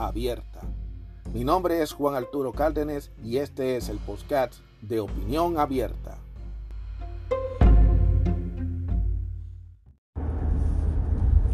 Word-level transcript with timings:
abierta. 0.00 0.60
Mi 1.32 1.44
nombre 1.44 1.82
es 1.82 1.92
Juan 1.92 2.14
Arturo 2.14 2.52
Cárdenas 2.52 3.10
y 3.22 3.36
este 3.36 3.76
es 3.76 3.88
el 3.88 3.98
podcast 3.98 4.54
de 4.80 5.00
Opinión 5.00 5.58
Abierta. 5.58 6.18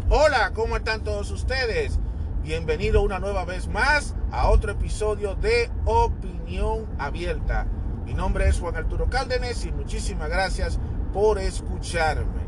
Hola, 0.09 0.51
¿cómo 0.53 0.77
están 0.77 1.03
todos 1.03 1.29
ustedes? 1.31 1.99
Bienvenido 2.41 3.01
una 3.01 3.19
nueva 3.19 3.43
vez 3.43 3.67
más 3.67 4.15
a 4.31 4.49
otro 4.49 4.71
episodio 4.71 5.35
de 5.35 5.69
Opinión 5.85 6.87
Abierta. 6.97 7.67
Mi 8.05 8.13
nombre 8.13 8.47
es 8.47 8.59
Juan 8.59 8.77
Arturo 8.77 9.09
Cárdenas 9.09 9.65
y 9.65 9.71
muchísimas 9.73 10.29
gracias 10.29 10.79
por 11.13 11.37
escucharme. 11.37 12.47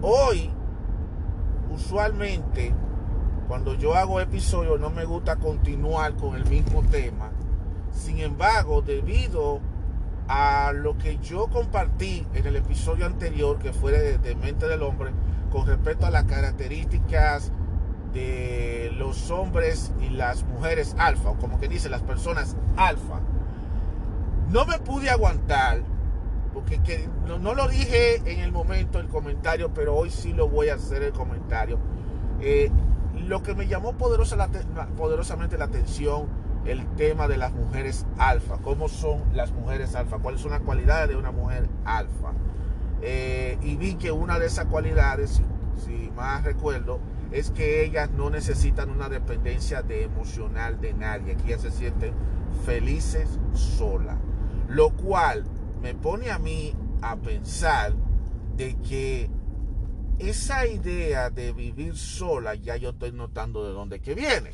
Hoy, 0.00 0.50
usualmente, 1.70 2.72
cuando 3.48 3.74
yo 3.74 3.94
hago 3.94 4.20
episodios 4.20 4.78
no 4.78 4.90
me 4.90 5.06
gusta 5.06 5.36
continuar 5.36 6.14
con 6.16 6.36
el 6.36 6.44
mismo 6.44 6.82
tema. 6.82 7.30
Sin 7.92 8.18
embargo, 8.18 8.82
debido 8.82 9.60
a 10.28 10.72
lo 10.74 10.98
que 10.98 11.18
yo 11.18 11.48
compartí 11.48 12.26
en 12.34 12.46
el 12.46 12.56
episodio 12.56 13.06
anterior, 13.06 13.58
que 13.58 13.72
fue 13.72 13.92
de, 13.92 14.34
Mente 14.34 14.68
del 14.68 14.82
Hombre, 14.82 15.12
con 15.50 15.66
respecto 15.66 16.04
a 16.04 16.10
las 16.10 16.24
características 16.24 17.50
de 18.12 18.92
los 18.96 19.30
hombres 19.30 19.92
y 20.00 20.10
las 20.10 20.44
mujeres 20.44 20.94
alfa, 20.98 21.30
o 21.30 21.38
como 21.38 21.58
que 21.58 21.68
dice 21.68 21.88
las 21.88 22.02
personas 22.02 22.54
alfa, 22.76 23.20
no 24.50 24.66
me 24.66 24.78
pude 24.78 25.08
aguantar, 25.08 25.80
porque 26.52 27.08
no, 27.26 27.54
lo 27.54 27.68
dije 27.68 28.16
en 28.30 28.40
el 28.40 28.52
momento 28.52 28.98
el 28.98 29.08
comentario, 29.08 29.72
pero 29.72 29.96
hoy 29.96 30.10
sí 30.10 30.34
lo 30.34 30.48
voy 30.48 30.68
a 30.68 30.74
hacer 30.74 31.02
el 31.02 31.12
comentario. 31.12 31.78
Eh, 32.40 32.70
lo 33.28 33.42
que 33.42 33.54
me 33.54 33.66
llamó 33.66 33.92
poderosamente 33.92 35.58
la 35.58 35.64
atención, 35.66 36.28
el 36.64 36.86
tema 36.96 37.28
de 37.28 37.36
las 37.36 37.52
mujeres 37.52 38.06
alfa. 38.16 38.56
¿Cómo 38.58 38.88
son 38.88 39.22
las 39.34 39.52
mujeres 39.52 39.94
alfa? 39.94 40.18
¿Cuáles 40.18 40.40
son 40.40 40.52
las 40.52 40.60
cualidades 40.60 41.10
de 41.10 41.16
una 41.16 41.30
mujer 41.30 41.68
alfa? 41.84 42.32
Eh, 43.02 43.58
y 43.62 43.76
vi 43.76 43.96
que 43.96 44.10
una 44.10 44.38
de 44.38 44.46
esas 44.46 44.64
cualidades, 44.66 45.42
si, 45.76 46.10
más 46.16 46.42
recuerdo, 46.42 47.00
es 47.30 47.50
que 47.50 47.84
ellas 47.84 48.10
no 48.10 48.30
necesitan 48.30 48.88
una 48.88 49.10
dependencia 49.10 49.82
de 49.82 50.04
emocional 50.04 50.80
de 50.80 50.94
nadie, 50.94 51.36
que 51.36 51.48
ellas 51.48 51.60
se 51.60 51.70
sienten 51.70 52.14
felices 52.64 53.38
sola. 53.52 54.16
Lo 54.68 54.90
cual 54.90 55.44
me 55.82 55.94
pone 55.94 56.30
a 56.30 56.38
mí 56.38 56.74
a 57.02 57.16
pensar 57.16 57.92
de 58.56 58.74
que 58.76 59.30
esa 60.18 60.66
idea 60.66 61.30
de 61.30 61.52
vivir 61.52 61.96
sola 61.96 62.54
ya 62.54 62.76
yo 62.76 62.90
estoy 62.90 63.12
notando 63.12 63.66
de 63.66 63.72
dónde 63.72 64.00
que 64.00 64.14
viene. 64.14 64.52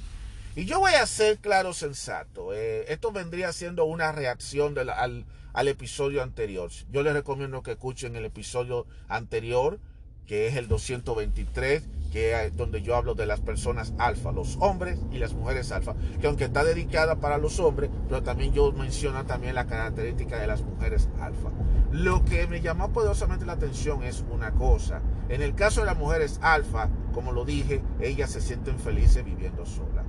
Y 0.57 0.67
yo 0.67 0.79
voy 0.79 0.93
a 0.95 1.07
ser 1.07 1.39
claro 1.39 1.73
sensato. 1.73 2.55
Eh, 2.55 2.85
esto 2.93 3.11
vendría 3.11 3.53
siendo 3.53 3.85
una 3.87 4.13
reacción 4.13 4.79
al, 4.79 5.25
al, 5.53 5.69
episodio 5.69 6.23
anterior. 6.23 6.71
Yo 6.93 7.03
les 7.03 7.13
recomiendo 7.13 7.63
que 7.63 7.73
escuchen 7.73 8.15
el 8.15 8.25
episodio 8.25 8.87
anterior, 9.09 9.81
que 10.27 10.47
es 10.47 10.57
el 10.57 10.69
223, 10.69 11.83
que 12.15 12.53
donde 12.55 12.81
yo 12.81 12.95
hablo 12.95 13.17
de 13.17 13.27
las 13.27 13.41
personas 13.41 13.93
alfa, 13.99 14.31
los 14.31 14.57
hombres 14.61 15.01
y 15.11 15.19
las 15.19 15.35
mujeres 15.35 15.73
alfa, 15.73 15.97
que 16.21 16.29
aunque 16.29 16.45
está 16.45 16.63
dedicada 16.63 17.17
para 17.17 17.39
los 17.39 17.59
hombres, 17.59 17.91
pero 18.09 18.23
también 18.23 18.53
yo 18.53 18.71
menciono 18.71 19.27
también 19.27 19.57
la 19.57 19.67
característica 19.67 20.39
de 20.39 20.47
las 20.47 20.63
mujeres 20.63 21.09
alfa. 21.21 21.49
Lo 21.91 22.25
que 22.25 22.47
me 22.47 22.61
llamó 22.61 22.93
poderosamente 22.93 23.45
la 23.45 23.55
atención 23.55 24.05
es 24.05 24.25
una 24.31 24.53
cosa, 24.53 25.01
en 25.29 25.43
el 25.43 25.57
caso 25.57 25.81
de 25.81 25.87
las 25.87 25.99
mujeres 25.99 26.39
alfa, 26.41 26.89
como 27.13 27.33
lo 27.33 27.45
dije, 27.45 27.83
ellas 27.99 28.31
se 28.31 28.41
sienten 28.41 28.79
felices 28.79 29.25
viviendo 29.25 29.67
solas. 29.67 30.05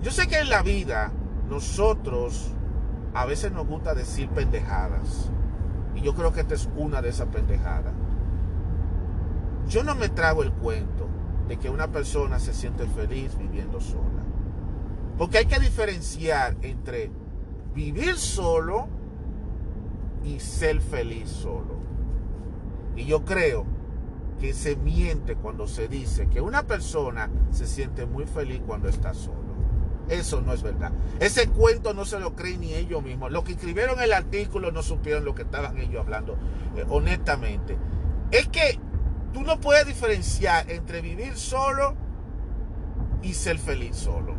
Yo 0.00 0.12
sé 0.12 0.28
que 0.28 0.38
en 0.38 0.48
la 0.48 0.62
vida 0.62 1.10
nosotros 1.50 2.52
a 3.14 3.26
veces 3.26 3.50
nos 3.50 3.66
gusta 3.66 3.94
decir 3.94 4.28
pendejadas. 4.28 5.28
Y 5.96 6.02
yo 6.02 6.14
creo 6.14 6.32
que 6.32 6.42
esta 6.42 6.54
es 6.54 6.68
una 6.76 7.02
de 7.02 7.08
esas 7.08 7.26
pendejadas. 7.30 7.92
Yo 9.72 9.82
no 9.82 9.94
me 9.94 10.10
trago 10.10 10.42
el 10.42 10.52
cuento 10.52 11.08
de 11.48 11.56
que 11.56 11.70
una 11.70 11.90
persona 11.90 12.38
se 12.38 12.52
siente 12.52 12.86
feliz 12.86 13.38
viviendo 13.38 13.80
sola. 13.80 14.22
Porque 15.16 15.38
hay 15.38 15.46
que 15.46 15.58
diferenciar 15.58 16.56
entre 16.60 17.10
vivir 17.74 18.18
solo 18.18 18.86
y 20.22 20.40
ser 20.40 20.82
feliz 20.82 21.30
solo. 21.30 21.80
Y 22.96 23.06
yo 23.06 23.24
creo 23.24 23.64
que 24.38 24.52
se 24.52 24.76
miente 24.76 25.36
cuando 25.36 25.66
se 25.66 25.88
dice 25.88 26.28
que 26.28 26.42
una 26.42 26.64
persona 26.64 27.30
se 27.50 27.66
siente 27.66 28.04
muy 28.04 28.26
feliz 28.26 28.60
cuando 28.66 28.90
está 28.90 29.14
solo. 29.14 29.40
Eso 30.10 30.42
no 30.42 30.52
es 30.52 30.62
verdad. 30.62 30.92
Ese 31.18 31.48
cuento 31.48 31.94
no 31.94 32.04
se 32.04 32.20
lo 32.20 32.36
creen 32.36 32.60
ni 32.60 32.74
ellos 32.74 33.02
mismos. 33.02 33.32
Los 33.32 33.44
que 33.44 33.52
escribieron 33.52 34.02
el 34.02 34.12
artículo 34.12 34.70
no 34.70 34.82
supieron 34.82 35.24
lo 35.24 35.34
que 35.34 35.42
estaban 35.42 35.78
ellos 35.78 36.02
hablando, 36.02 36.36
eh, 36.76 36.84
honestamente. 36.90 37.78
Es 38.32 38.48
que 38.48 38.78
tú 39.32 39.42
no 39.42 39.60
puedes 39.60 39.86
diferenciar 39.86 40.70
entre 40.70 41.00
vivir 41.00 41.36
solo 41.36 41.94
y 43.22 43.34
ser 43.34 43.58
feliz 43.58 43.96
solo. 43.96 44.34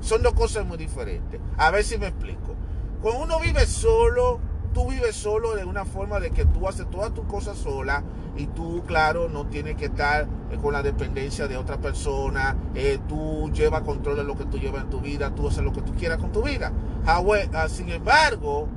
Son 0.00 0.22
dos 0.22 0.34
cosas 0.34 0.64
muy 0.64 0.78
diferentes. 0.78 1.40
A 1.56 1.70
ver 1.70 1.84
si 1.84 1.98
me 1.98 2.06
explico. 2.06 2.54
Cuando 3.02 3.22
uno 3.22 3.40
vive 3.40 3.66
solo, 3.66 4.40
tú 4.72 4.88
vives 4.90 5.16
solo 5.16 5.54
de 5.54 5.64
una 5.64 5.84
forma 5.84 6.20
de 6.20 6.30
que 6.30 6.44
tú 6.44 6.68
haces 6.68 6.88
todas 6.90 7.12
tus 7.14 7.24
cosas 7.26 7.58
sola 7.58 8.02
y 8.36 8.46
tú, 8.46 8.84
claro, 8.86 9.28
no 9.28 9.46
tienes 9.46 9.76
que 9.76 9.86
estar 9.86 10.28
eh, 10.50 10.58
con 10.62 10.72
la 10.72 10.82
dependencia 10.82 11.48
de 11.48 11.56
otra 11.56 11.78
persona, 11.78 12.56
eh, 12.74 12.98
tú 13.08 13.50
llevas 13.52 13.82
control 13.82 14.16
de 14.16 14.24
lo 14.24 14.36
que 14.36 14.44
tú 14.44 14.58
llevas 14.58 14.84
en 14.84 14.90
tu 14.90 15.00
vida, 15.00 15.34
tú 15.34 15.48
haces 15.48 15.64
lo 15.64 15.72
que 15.72 15.82
tú 15.82 15.94
quieras 15.94 16.18
con 16.18 16.30
tu 16.30 16.42
vida. 16.42 16.72
Ah, 17.06 17.20
sin 17.68 17.88
embargo, 17.88 18.68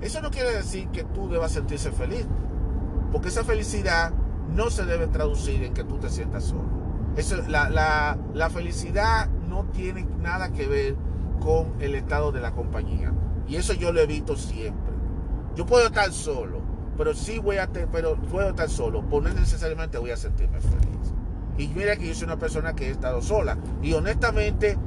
eso 0.00 0.20
no 0.20 0.30
quiere 0.30 0.54
decir 0.54 0.88
que 0.88 1.02
tú 1.02 1.28
debas 1.28 1.52
sentirse 1.52 1.90
feliz, 1.90 2.26
porque 3.10 3.28
esa 3.28 3.42
felicidad 3.42 4.12
no 4.54 4.70
se 4.70 4.84
debe 4.84 5.06
traducir 5.06 5.62
en 5.62 5.74
que 5.74 5.84
tú 5.84 5.98
te 5.98 6.08
sientas 6.08 6.44
solo. 6.44 6.68
Eso, 7.16 7.36
la, 7.48 7.68
la, 7.68 8.18
la 8.34 8.50
felicidad 8.50 9.28
no 9.48 9.64
tiene 9.66 10.06
nada 10.20 10.52
que 10.52 10.66
ver 10.66 10.96
con 11.40 11.74
el 11.80 11.94
estado 11.94 12.32
de 12.32 12.40
la 12.40 12.52
compañía. 12.52 13.12
Y 13.46 13.56
eso 13.56 13.72
yo 13.72 13.92
lo 13.92 14.00
evito 14.00 14.36
siempre. 14.36 14.92
Yo 15.56 15.66
puedo 15.66 15.86
estar 15.86 16.12
solo, 16.12 16.60
pero 16.96 17.14
sí 17.14 17.38
voy 17.38 17.56
a 17.56 17.68
pero 17.90 18.16
puedo 18.16 18.50
estar 18.50 18.68
solo, 18.68 19.02
pero 19.08 19.22
no 19.22 19.30
necesariamente 19.30 19.98
voy 19.98 20.10
a 20.10 20.16
sentirme 20.16 20.60
feliz. 20.60 21.12
Y 21.56 21.68
mira 21.68 21.96
que 21.96 22.06
yo 22.06 22.14
soy 22.14 22.24
una 22.24 22.38
persona 22.38 22.74
que 22.74 22.88
he 22.88 22.90
estado 22.90 23.20
sola. 23.20 23.58
Y 23.82 23.92
honestamente 23.92 24.78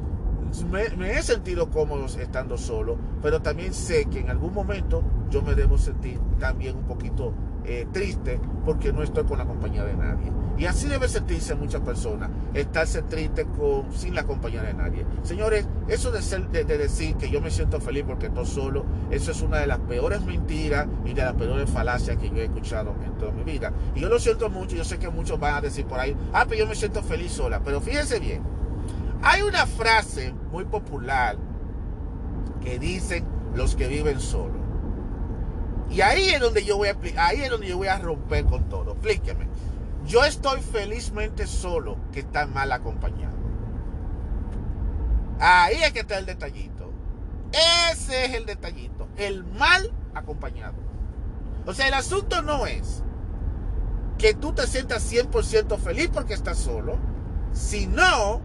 me, 0.70 1.12
he 1.12 1.24
sentido 1.24 1.70
cómodo 1.70 2.06
estando 2.06 2.58
solo, 2.58 2.98
pero 3.22 3.42
también 3.42 3.74
sé 3.74 4.06
que 4.06 4.20
en 4.20 4.30
algún 4.30 4.54
momento 4.54 5.04
yo 5.30 5.42
me 5.42 5.56
debo 5.56 5.78
sentir 5.78 6.20
también 6.40 6.78
un 6.78 6.84
poquito 6.84 7.34
eh, 7.66 7.88
triste 7.92 8.40
porque 8.66 8.92
no 8.92 9.04
estoy 9.04 9.24
con 9.26 9.38
la 9.38 9.46
compañía 9.46 9.84
de 9.84 9.96
nadie. 9.96 10.32
Y 10.58 10.66
así 10.66 10.88
debe 10.88 11.08
sentirse 11.08 11.56
muchas 11.56 11.82
personas, 11.82 12.30
estarse 12.54 13.02
triste 13.04 13.46
con, 13.46 13.92
sin 13.94 14.14
la 14.14 14.26
compañía 14.26 14.62
de 14.62 14.74
nadie. 14.74 15.06
Señores, 15.24 15.66
eso 15.88 16.12
de, 16.12 16.22
ser, 16.22 16.50
de, 16.50 16.64
decir 16.64 17.16
que 17.16 17.30
yo 17.30 17.42
me 17.42 17.50
siento 17.50 17.80
feliz 17.80 18.04
porque 18.06 18.28
estoy 18.28 18.46
solo, 18.46 18.86
eso 19.10 19.32
es 19.32 19.42
una 19.42 19.58
de 19.58 19.68
las 19.68 19.80
peores 19.80 20.22
mentiras 20.22 20.88
y 21.06 21.14
de 21.14 21.24
las 21.24 21.34
peores 21.34 21.70
falacias 21.70 22.18
que 22.18 22.30
yo 22.30 22.38
he 22.38 22.46
escuchado 22.46 22.94
en 23.04 23.14
toda 23.18 23.32
mi 23.32 23.44
vida. 23.44 23.74
Y 23.96 24.02
yo 24.02 24.10
lo 24.10 24.20
siento 24.20 24.50
mucho, 24.50 24.76
yo 24.76 24.84
sé 24.84 25.00
que 25.00 25.10
muchos 25.10 25.40
van 25.40 25.56
a 25.56 25.62
decir 25.62 25.86
por 25.86 26.00
ahí, 26.00 26.16
ah, 26.34 26.46
pero 26.48 26.60
yo 26.60 26.68
me 26.68 26.76
siento 26.76 27.02
feliz 27.02 27.32
sola. 27.32 27.62
Pero 27.64 27.82
fíjense 27.82 28.20
bien, 28.20 28.44
hay 29.24 29.42
una 29.42 29.66
frase 29.66 30.34
muy 30.52 30.66
popular 30.66 31.38
que 32.62 32.78
dicen 32.78 33.26
los 33.56 33.76
que 33.76 33.88
viven 33.88 34.20
solos. 34.20 34.61
Y 35.92 36.02
ahí 36.02 36.30
es 36.30 36.40
donde 36.40 36.64
yo 36.64 36.78
voy 36.78 36.88
a 36.88 36.98
ahí 37.18 37.42
es 37.42 37.50
donde 37.50 37.68
yo 37.68 37.78
voy 37.78 37.88
a 37.88 38.00
romper 38.00 38.46
con 38.46 38.70
todo. 38.70 38.94
Explíqueme. 38.94 39.48
Yo 40.06 40.24
estoy 40.24 40.62
felizmente 40.62 41.46
solo 41.46 41.98
que 42.12 42.22
está 42.22 42.48
mal 42.48 42.72
acompañado. 42.72 43.36
Ahí 45.40 45.84
es 45.84 45.92
que 45.92 46.00
está 46.00 46.18
el 46.18 46.26
detallito. 46.26 46.92
Ese 47.92 48.26
es 48.26 48.34
el 48.36 48.46
detallito. 48.46 49.10
El 49.18 49.44
mal 49.44 49.92
acompañado. 50.14 50.76
O 51.66 51.74
sea, 51.74 51.88
el 51.88 51.94
asunto 51.94 52.42
no 52.42 52.66
es 52.66 53.04
que 54.18 54.34
tú 54.34 54.54
te 54.54 54.68
sientas 54.68 55.12
100% 55.12 55.78
feliz 55.78 56.10
porque 56.14 56.34
estás 56.34 56.58
solo, 56.58 56.98
sino 57.54 58.42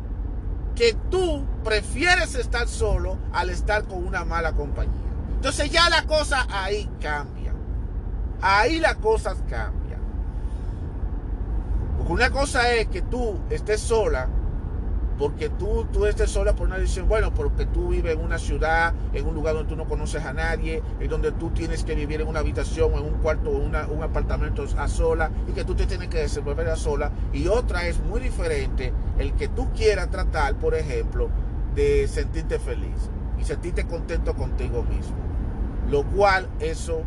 que 0.74 0.94
tú 1.10 1.44
prefieres 1.64 2.34
estar 2.34 2.66
solo 2.66 3.18
al 3.32 3.50
estar 3.50 3.86
con 3.86 4.04
una 4.04 4.24
mala 4.24 4.52
compañía. 4.52 4.94
Entonces 5.34 5.70
ya 5.70 5.88
la 5.90 6.06
cosa 6.06 6.46
ahí 6.50 6.88
cambia. 7.00 7.35
Ahí 8.40 8.80
las 8.80 8.96
cosas 8.96 9.36
cambian. 9.48 10.00
Porque 11.96 12.12
una 12.12 12.30
cosa 12.30 12.72
es 12.74 12.88
que 12.88 13.02
tú 13.02 13.38
estés 13.50 13.80
sola 13.80 14.28
porque 15.18 15.48
tú, 15.48 15.86
tú 15.92 16.06
estés 16.06 16.30
sola 16.30 16.54
por 16.54 16.66
una 16.66 16.78
decisión, 16.78 17.08
bueno, 17.08 17.32
porque 17.32 17.64
tú 17.66 17.88
vives 17.88 18.14
en 18.14 18.20
una 18.20 18.38
ciudad, 18.38 18.92
en 19.14 19.26
un 19.26 19.34
lugar 19.34 19.54
donde 19.54 19.68
tú 19.68 19.76
no 19.76 19.86
conoces 19.86 20.24
a 20.24 20.32
nadie, 20.32 20.82
en 21.00 21.08
donde 21.08 21.32
tú 21.32 21.50
tienes 21.50 21.84
que 21.84 21.94
vivir 21.94 22.20
en 22.20 22.28
una 22.28 22.40
habitación, 22.40 22.92
en 22.92 23.04
un 23.04 23.14
cuarto, 23.14 23.50
o 23.50 23.56
un 23.56 24.02
apartamento 24.02 24.66
a 24.76 24.88
sola, 24.88 25.30
y 25.48 25.52
que 25.52 25.64
tú 25.64 25.74
te 25.74 25.86
tienes 25.86 26.08
que 26.08 26.18
desenvolver 26.18 26.68
a 26.68 26.76
sola. 26.76 27.12
Y 27.32 27.48
otra 27.48 27.86
es 27.86 27.98
muy 28.00 28.20
diferente, 28.20 28.92
el 29.18 29.32
que 29.34 29.48
tú 29.48 29.72
quieras 29.72 30.10
tratar, 30.10 30.54
por 30.56 30.74
ejemplo, 30.74 31.30
de 31.74 32.06
sentirte 32.08 32.58
feliz 32.58 33.10
y 33.38 33.44
sentirte 33.44 33.86
contento 33.86 34.34
contigo 34.34 34.82
mismo. 34.82 35.16
Lo 35.90 36.04
cual 36.04 36.48
eso 36.60 37.02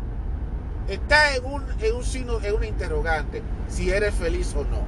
está 0.90 1.36
en 1.36 1.44
un, 1.44 1.64
en 1.80 1.94
un 1.94 2.04
signo, 2.04 2.40
en 2.42 2.54
una 2.54 2.66
interrogante, 2.66 3.42
si 3.68 3.90
eres 3.90 4.14
feliz 4.14 4.54
o 4.56 4.64
no. 4.64 4.84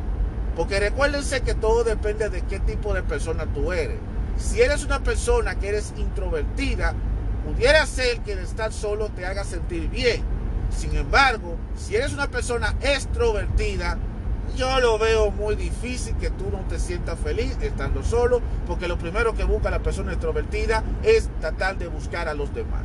Porque 0.57 0.81
recuérdense 0.81 1.41
que 1.41 1.55
todo 1.55 1.85
depende 1.85 2.29
de 2.29 2.43
qué 2.43 2.61
tipo 2.61 2.93
de 2.93 3.03
persona 3.03 3.47
tú 3.47 3.73
eres. 3.73 3.99
Si 4.37 4.61
eres 4.61 4.85
una 4.85 5.03
persona 5.03 5.55
que 5.55 5.69
eres 5.69 5.95
introvertida, 5.97 6.95
pudiera 7.47 7.87
ser 7.87 8.21
que 8.21 8.33
el 8.33 8.41
estar 8.41 8.73
solo 8.73 9.09
te 9.11 9.25
haga 9.25 9.45
sentir 9.45 9.89
bien. 9.89 10.23
Sin 10.71 10.95
embargo, 10.97 11.57
si 11.77 11.97
eres 11.97 12.13
una 12.13 12.29
persona 12.29 12.75
extrovertida, 12.81 13.99
yo 14.57 14.81
lo 14.81 14.99
veo 14.99 15.31
muy 15.31 15.55
difícil 15.55 16.17
que 16.17 16.31
tú 16.31 16.51
no 16.51 16.61
te 16.69 16.79
sientas 16.79 17.19
feliz 17.19 17.57
estando 17.63 18.03
solo, 18.03 18.43
porque 18.67 18.89
lo 18.89 18.99
primero 18.99 19.35
que 19.35 19.45
busca 19.45 19.71
la 19.71 19.83
persona 19.83 20.13
extrovertida 20.13 20.83
es 21.03 21.31
tratar 21.41 21.79
de 21.79 21.87
buscar 21.87 22.29
a 22.29 22.35
los 22.35 22.53
demás. 22.55 22.83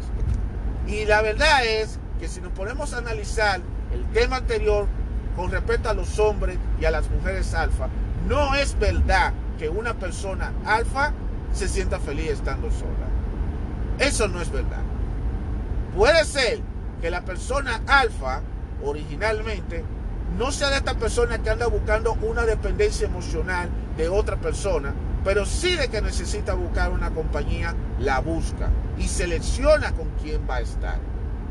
Y 0.85 1.05
la 1.05 1.21
verdad 1.21 1.65
es 1.65 1.99
que 2.19 2.27
si 2.27 2.41
nos 2.41 2.51
ponemos 2.51 2.93
a 2.93 2.99
analizar 2.99 3.61
el 3.93 4.05
tema 4.11 4.37
anterior, 4.37 4.87
con 5.35 5.51
respecto 5.51 5.89
a 5.89 5.93
los 5.93 6.17
hombres 6.17 6.57
y 6.81 6.85
a 6.85 6.91
las 6.91 7.09
mujeres 7.11 7.53
alfa, 7.53 7.87
no 8.27 8.55
es 8.55 8.77
verdad 8.79 9.33
que 9.59 9.69
una 9.69 9.93
persona 9.93 10.51
alfa 10.65 11.13
se 11.53 11.67
sienta 11.67 11.99
feliz 11.99 12.31
estando 12.31 12.71
sola. 12.71 13.07
Eso 13.99 14.27
no 14.27 14.41
es 14.41 14.51
verdad. 14.51 14.81
Puede 15.95 16.25
ser 16.25 16.59
que 17.01 17.11
la 17.11 17.21
persona 17.23 17.81
alfa 17.85 18.41
originalmente 18.83 19.83
no 20.37 20.51
sea 20.51 20.69
de 20.69 20.77
esta 20.77 20.95
persona 20.95 21.39
que 21.39 21.49
anda 21.49 21.67
buscando 21.67 22.13
una 22.13 22.45
dependencia 22.45 23.07
emocional 23.07 23.69
de 23.95 24.09
otra 24.09 24.37
persona, 24.37 24.93
pero 25.23 25.45
sí 25.45 25.75
de 25.75 25.87
que 25.87 26.01
necesita 26.01 26.53
buscar 26.53 26.91
una 26.91 27.11
compañía, 27.11 27.75
la 27.99 28.19
busca 28.19 28.69
y 28.97 29.07
selecciona 29.07 29.93
con 29.93 30.09
quién 30.21 30.41
va 30.49 30.55
a 30.57 30.61
estar. 30.61 30.99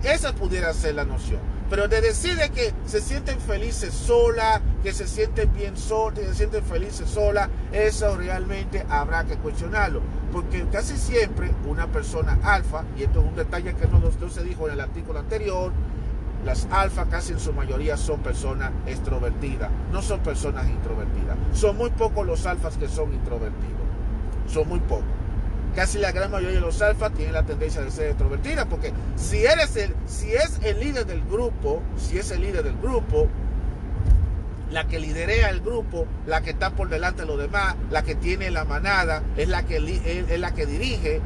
Esa 0.07 0.33
pudiera 0.33 0.73
ser 0.73 0.95
la 0.95 1.05
noción. 1.05 1.41
Pero 1.69 1.89
de 1.89 2.01
decir 2.01 2.39
que 2.55 2.73
se 2.87 3.01
sienten 3.01 3.41
felices 3.41 3.93
sola, 3.93 4.61
que 4.85 4.93
se 4.93 5.09
sienten 5.09 5.53
bien 5.53 5.77
sola, 5.77 6.15
que 6.15 6.27
se 6.27 6.35
sienten 6.35 6.63
felices 6.63 7.11
sola, 7.11 7.51
eso 7.73 8.17
realmente 8.17 8.87
habrá 8.89 9.25
que 9.25 9.37
cuestionarlo. 9.37 10.01
Porque 10.33 10.65
casi 10.71 10.97
siempre 10.97 11.51
una 11.67 11.89
persona 11.89 12.39
alfa, 12.45 12.85
y 12.97 13.03
esto 13.03 13.19
es 13.19 13.27
un 13.27 13.35
detalle 13.35 13.75
que 13.75 13.89
no, 13.89 14.31
se 14.31 14.45
dijo 14.45 14.69
en 14.69 14.75
el 14.75 14.81
artículo 14.81 15.19
anterior, 15.19 15.73
las 16.45 16.69
alfa 16.71 17.07
casi 17.07 17.33
en 17.33 17.41
su 17.41 17.53
mayoría 17.53 17.97
son 17.97 18.21
personas 18.21 18.71
extrovertidas, 18.87 19.71
no 19.91 20.03
son 20.03 20.21
personas 20.21 20.69
introvertidas. 20.69 21.37
Son 21.53 21.77
muy 21.77 21.91
pocos 21.91 22.25
los 22.25 22.47
alfas 22.47 22.77
que 22.77 22.87
son 22.87 23.13
introvertidos. 23.13 23.83
Son 24.47 24.69
muy 24.69 24.79
pocos 24.79 25.16
casi 25.77 25.99
la 25.99 26.11
gran 26.11 26.31
mayoría 26.31 26.57
de 26.57 26.63
los 26.63 26.81
alfas 26.81 27.13
tienen 27.13 27.35
la 27.35 27.43
tendencia 27.43 27.83
de 27.83 27.91
ser 27.91 28.09
extrovertida, 28.09 28.65
porque 28.65 28.95
si 29.15 29.45
eres 29.45 29.77
el, 29.77 29.95
si 30.07 30.33
es 30.33 30.59
el 30.63 30.81
líder 30.81 31.05
del 31.05 31.23
grupo, 31.23 31.83
si 31.99 32.17
es 32.17 32.31
el 32.31 32.41
líder 32.41 32.65
del 32.65 32.79
grupo, 32.79 33.29
la 34.71 34.89
que 34.89 34.99
liderea 34.99 35.51
el 35.51 35.61
grupo, 35.61 36.07
la 36.27 36.41
que 36.41 36.51
está 36.51 36.71
por 36.71 36.89
delante 36.89 37.23
de 37.23 37.29
los 37.29 37.39
demás, 37.39 37.77
la 37.91 38.03
que 38.03 38.15
tiene 38.15 38.51
la 38.51 38.65
manada, 38.65 39.23
es 39.37 39.49
la 39.49 39.65
que, 39.65 39.77
es 39.77 40.41
la 40.41 40.55
que 40.55 40.65
dirige, 40.65 41.21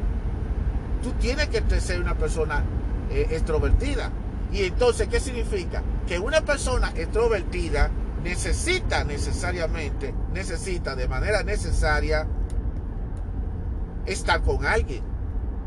tú 1.00 1.12
tienes 1.12 1.46
que 1.46 1.62
ser 1.80 2.00
una 2.00 2.16
persona 2.16 2.64
eh, 3.10 3.28
extrovertida. 3.30 4.10
Y 4.52 4.64
entonces, 4.64 5.06
¿qué 5.06 5.20
significa? 5.20 5.80
Que 6.08 6.18
una 6.18 6.40
persona 6.40 6.92
extrovertida 6.96 7.88
necesita 8.24 9.04
necesariamente, 9.04 10.12
necesita 10.34 10.96
de 10.96 11.06
manera 11.06 11.44
necesaria 11.44 12.26
estar 14.12 14.42
con 14.42 14.66
alguien. 14.66 15.02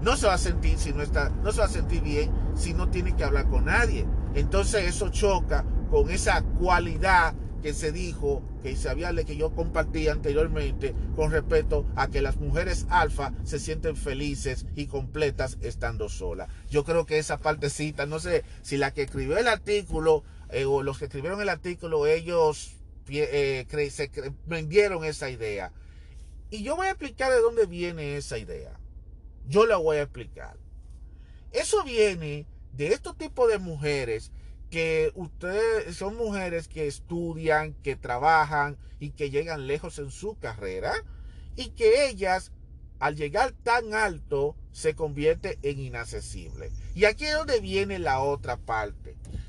No 0.01 0.17
se 0.17 0.27
va 0.27 0.33
a 0.33 0.37
sentir 0.37 0.77
si 0.77 0.91
no 0.91 1.01
está, 1.01 1.29
no 1.29 1.51
se 1.51 1.59
va 1.59 1.65
a 1.65 1.69
sentir 1.69 2.01
bien 2.01 2.31
si 2.55 2.73
no 2.73 2.89
tiene 2.89 3.15
que 3.15 3.23
hablar 3.23 3.49
con 3.49 3.65
nadie. 3.65 4.05
Entonces 4.35 4.83
eso 4.85 5.09
choca 5.09 5.65
con 5.89 6.09
esa 6.09 6.41
cualidad 6.41 7.33
que 7.61 7.73
se 7.73 7.93
dijo, 7.93 8.43
que 8.61 8.75
se 8.75 8.89
había 8.89 9.13
que 9.23 9.37
yo 9.37 9.55
compartí 9.55 10.09
anteriormente 10.09 10.93
con 11.15 11.31
respecto 11.31 11.85
a 11.95 12.09
que 12.09 12.21
las 12.21 12.35
mujeres 12.35 12.85
alfa 12.89 13.31
se 13.45 13.57
sienten 13.57 13.95
felices 13.95 14.65
y 14.75 14.87
completas 14.87 15.57
estando 15.61 16.09
solas. 16.09 16.49
Yo 16.69 16.83
creo 16.83 17.05
que 17.05 17.19
esa 17.19 17.37
partecita, 17.37 18.05
no 18.05 18.19
sé 18.19 18.43
si 18.63 18.75
la 18.75 18.91
que 18.91 19.03
escribió 19.03 19.37
el 19.37 19.47
artículo 19.47 20.23
eh, 20.49 20.65
o 20.65 20.83
los 20.83 20.99
que 20.99 21.05
escribieron 21.05 21.41
el 21.41 21.47
artículo, 21.47 22.05
ellos 22.05 22.73
eh, 23.07 23.65
se 23.89 24.11
vendieron 24.45 25.05
esa 25.05 25.29
idea. 25.29 25.71
Y 26.53 26.61
yo 26.61 26.75
voy 26.75 26.85
a 26.85 26.91
explicar 26.91 27.31
de 27.31 27.39
dónde 27.39 27.65
viene 27.65 28.15
esa 28.15 28.37
idea. 28.37 28.79
Yo 29.47 29.65
la 29.65 29.77
voy 29.77 29.97
a 29.97 30.03
explicar. 30.03 30.55
Eso 31.51 31.83
viene 31.83 32.45
de 32.73 32.89
estos 32.89 33.17
tipos 33.17 33.49
de 33.49 33.57
mujeres 33.57 34.31
que 34.69 35.11
ustedes 35.15 35.97
son 35.97 36.15
mujeres 36.15 36.67
que 36.67 36.85
estudian, 36.85 37.73
que 37.81 37.95
trabajan 37.95 38.77
y 38.99 39.09
que 39.09 39.31
llegan 39.31 39.65
lejos 39.65 39.97
en 39.97 40.11
su 40.11 40.37
carrera 40.37 40.93
y 41.55 41.69
que 41.69 42.07
ellas 42.07 42.51
al 42.99 43.15
llegar 43.15 43.53
tan 43.63 43.95
alto 43.95 44.55
se 44.71 44.93
convierte 44.93 45.57
en 45.63 45.79
inaccesible. 45.79 46.71
Y 46.93 47.05
aquí 47.05 47.25
es 47.25 47.33
donde 47.33 47.61
viene 47.61 47.97
la 47.97 48.19
otra 48.19 48.57
parte. 48.57 49.02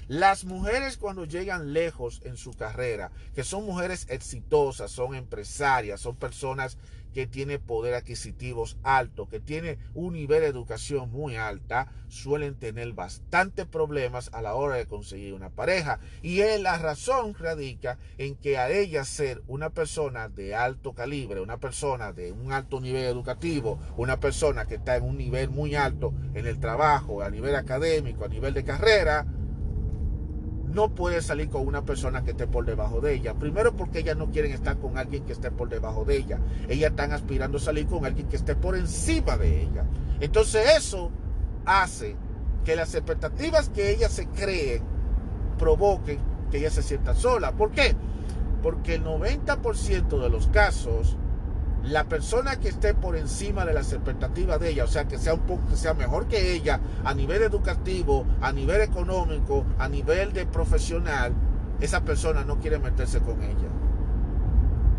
Las 0.08 0.44
mujeres 0.44 0.98
cuando 0.98 1.24
llegan 1.24 1.72
lejos 1.72 2.20
en 2.24 2.36
su 2.36 2.52
carrera, 2.52 3.10
que 3.34 3.44
son 3.44 3.64
mujeres 3.64 4.06
exitosas, 4.10 4.90
son 4.90 5.14
empresarias, 5.14 6.00
son 6.00 6.16
personas 6.16 6.76
que 7.14 7.26
tienen 7.26 7.60
poder 7.60 7.94
adquisitivos 7.94 8.76
alto, 8.82 9.28
que 9.28 9.40
tienen 9.40 9.78
un 9.94 10.14
nivel 10.14 10.40
de 10.40 10.48
educación 10.48 11.10
muy 11.10 11.36
alta, 11.36 11.86
suelen 12.08 12.56
tener 12.56 12.92
bastantes 12.92 13.66
problemas 13.66 14.30
a 14.32 14.42
la 14.42 14.54
hora 14.54 14.74
de 14.74 14.86
conseguir 14.86 15.32
una 15.32 15.48
pareja. 15.48 16.00
Y 16.22 16.42
la 16.58 16.76
razón 16.76 17.34
radica 17.34 17.98
en 18.18 18.34
que 18.34 18.58
a 18.58 18.68
ella 18.70 19.04
ser 19.04 19.42
una 19.46 19.70
persona 19.70 20.28
de 20.28 20.56
alto 20.56 20.92
calibre, 20.92 21.40
una 21.40 21.58
persona 21.58 22.12
de 22.12 22.32
un 22.32 22.52
alto 22.52 22.80
nivel 22.80 23.04
educativo, 23.04 23.78
una 23.96 24.18
persona 24.18 24.66
que 24.66 24.74
está 24.74 24.96
en 24.96 25.04
un 25.04 25.16
nivel 25.16 25.50
muy 25.50 25.76
alto 25.76 26.12
en 26.34 26.46
el 26.46 26.58
trabajo, 26.58 27.22
a 27.22 27.30
nivel 27.30 27.54
académico, 27.54 28.24
a 28.24 28.28
nivel 28.28 28.54
de 28.54 28.64
carrera, 28.64 29.24
no 30.74 30.88
puede 30.90 31.22
salir 31.22 31.48
con 31.48 31.66
una 31.66 31.84
persona 31.84 32.24
que 32.24 32.32
esté 32.32 32.46
por 32.46 32.66
debajo 32.66 33.00
de 33.00 33.14
ella. 33.14 33.34
Primero 33.34 33.74
porque 33.74 34.00
ellas 34.00 34.16
no 34.16 34.30
quieren 34.30 34.52
estar 34.52 34.76
con 34.78 34.98
alguien 34.98 35.24
que 35.24 35.32
esté 35.32 35.50
por 35.50 35.68
debajo 35.68 36.04
de 36.04 36.16
ella. 36.16 36.40
Ellas 36.68 36.90
están 36.90 37.12
aspirando 37.12 37.58
a 37.58 37.60
salir 37.60 37.86
con 37.86 38.04
alguien 38.04 38.28
que 38.28 38.36
esté 38.36 38.56
por 38.56 38.76
encima 38.76 39.36
de 39.36 39.62
ella. 39.62 39.84
Entonces 40.20 40.66
eso 40.76 41.10
hace 41.64 42.16
que 42.64 42.76
las 42.76 42.94
expectativas 42.94 43.68
que 43.68 43.90
ellas 43.90 44.12
se 44.12 44.26
creen 44.26 44.82
provoquen 45.58 46.18
que 46.50 46.58
ella 46.58 46.70
se 46.70 46.82
sienta 46.82 47.14
sola. 47.14 47.52
¿Por 47.52 47.70
qué? 47.70 47.94
Porque 48.62 48.96
el 48.96 49.04
90% 49.04 50.20
de 50.20 50.28
los 50.28 50.48
casos 50.48 51.16
la 51.84 52.04
persona 52.04 52.56
que 52.58 52.68
esté 52.68 52.94
por 52.94 53.14
encima 53.16 53.66
de 53.66 53.74
las 53.74 53.92
expectativas 53.92 54.58
de 54.58 54.70
ella, 54.70 54.84
o 54.84 54.88
sea, 54.88 55.06
que 55.06 55.18
sea 55.18 55.34
un 55.34 55.40
poco, 55.40 55.66
que 55.68 55.76
sea 55.76 55.92
mejor 55.92 56.26
que 56.28 56.54
ella 56.54 56.80
a 57.04 57.14
nivel 57.14 57.42
educativo, 57.42 58.24
a 58.40 58.52
nivel 58.52 58.80
económico, 58.80 59.66
a 59.78 59.88
nivel 59.88 60.32
de 60.32 60.46
profesional, 60.46 61.34
esa 61.80 62.02
persona 62.02 62.44
no 62.44 62.58
quiere 62.58 62.78
meterse 62.78 63.20
con 63.20 63.42
ella. 63.42 63.68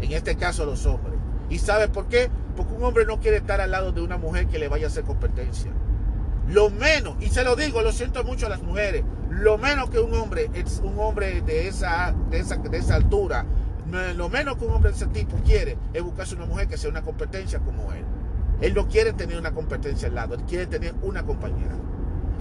En 0.02 0.12
este 0.12 0.36
caso 0.36 0.66
los 0.66 0.86
hombres. 0.86 1.16
¿Y 1.50 1.58
sabe 1.58 1.88
por 1.88 2.08
qué? 2.08 2.30
Porque 2.56 2.74
un 2.74 2.84
hombre 2.84 3.06
no 3.06 3.20
quiere 3.20 3.38
estar 3.38 3.62
al 3.62 3.72
lado 3.72 3.92
de 3.92 4.02
una 4.02 4.18
mujer 4.18 4.48
que 4.48 4.60
le 4.60 4.68
vaya 4.68 4.86
a 4.86 4.90
hacer 4.90 5.04
competencia. 5.04 5.72
Lo 6.48 6.70
menos, 6.70 7.16
y 7.20 7.30
se 7.30 7.44
lo 7.44 7.56
digo, 7.56 7.82
lo 7.82 7.92
siento 7.92 8.24
mucho 8.24 8.46
a 8.46 8.50
las 8.50 8.62
mujeres, 8.62 9.04
lo 9.32 9.58
menos 9.58 9.90
que 9.90 10.00
un 10.00 10.14
hombre, 10.14 10.52
es 10.54 10.80
un 10.84 11.00
hombre 11.00 11.42
de 11.42 11.68
esa, 11.68 12.14
de 12.30 12.40
esa, 12.40 12.58
de 12.58 12.78
esa 12.78 12.96
altura, 12.96 13.46
lo 14.16 14.30
menos 14.30 14.58
que 14.58 14.66
un 14.66 14.74
hombre 14.74 14.92
de 14.92 14.98
ese 14.98 15.08
tipo 15.08 15.38
quiere 15.46 15.78
es 15.94 16.04
buscarse 16.04 16.36
una 16.36 16.46
mujer 16.46 16.68
que 16.68 16.78
sea 16.78 16.90
una 16.90 17.02
competencia 17.02 17.60
como 17.60 17.92
él. 17.94 18.04
Él 18.62 18.74
no 18.74 18.88
quiere 18.88 19.14
tener 19.14 19.38
una 19.38 19.54
competencia 19.54 20.08
al 20.08 20.16
lado, 20.16 20.36
él 20.36 20.44
quiere 20.44 20.66
tener 20.66 20.96
una 21.02 21.24
compañera. 21.24 21.76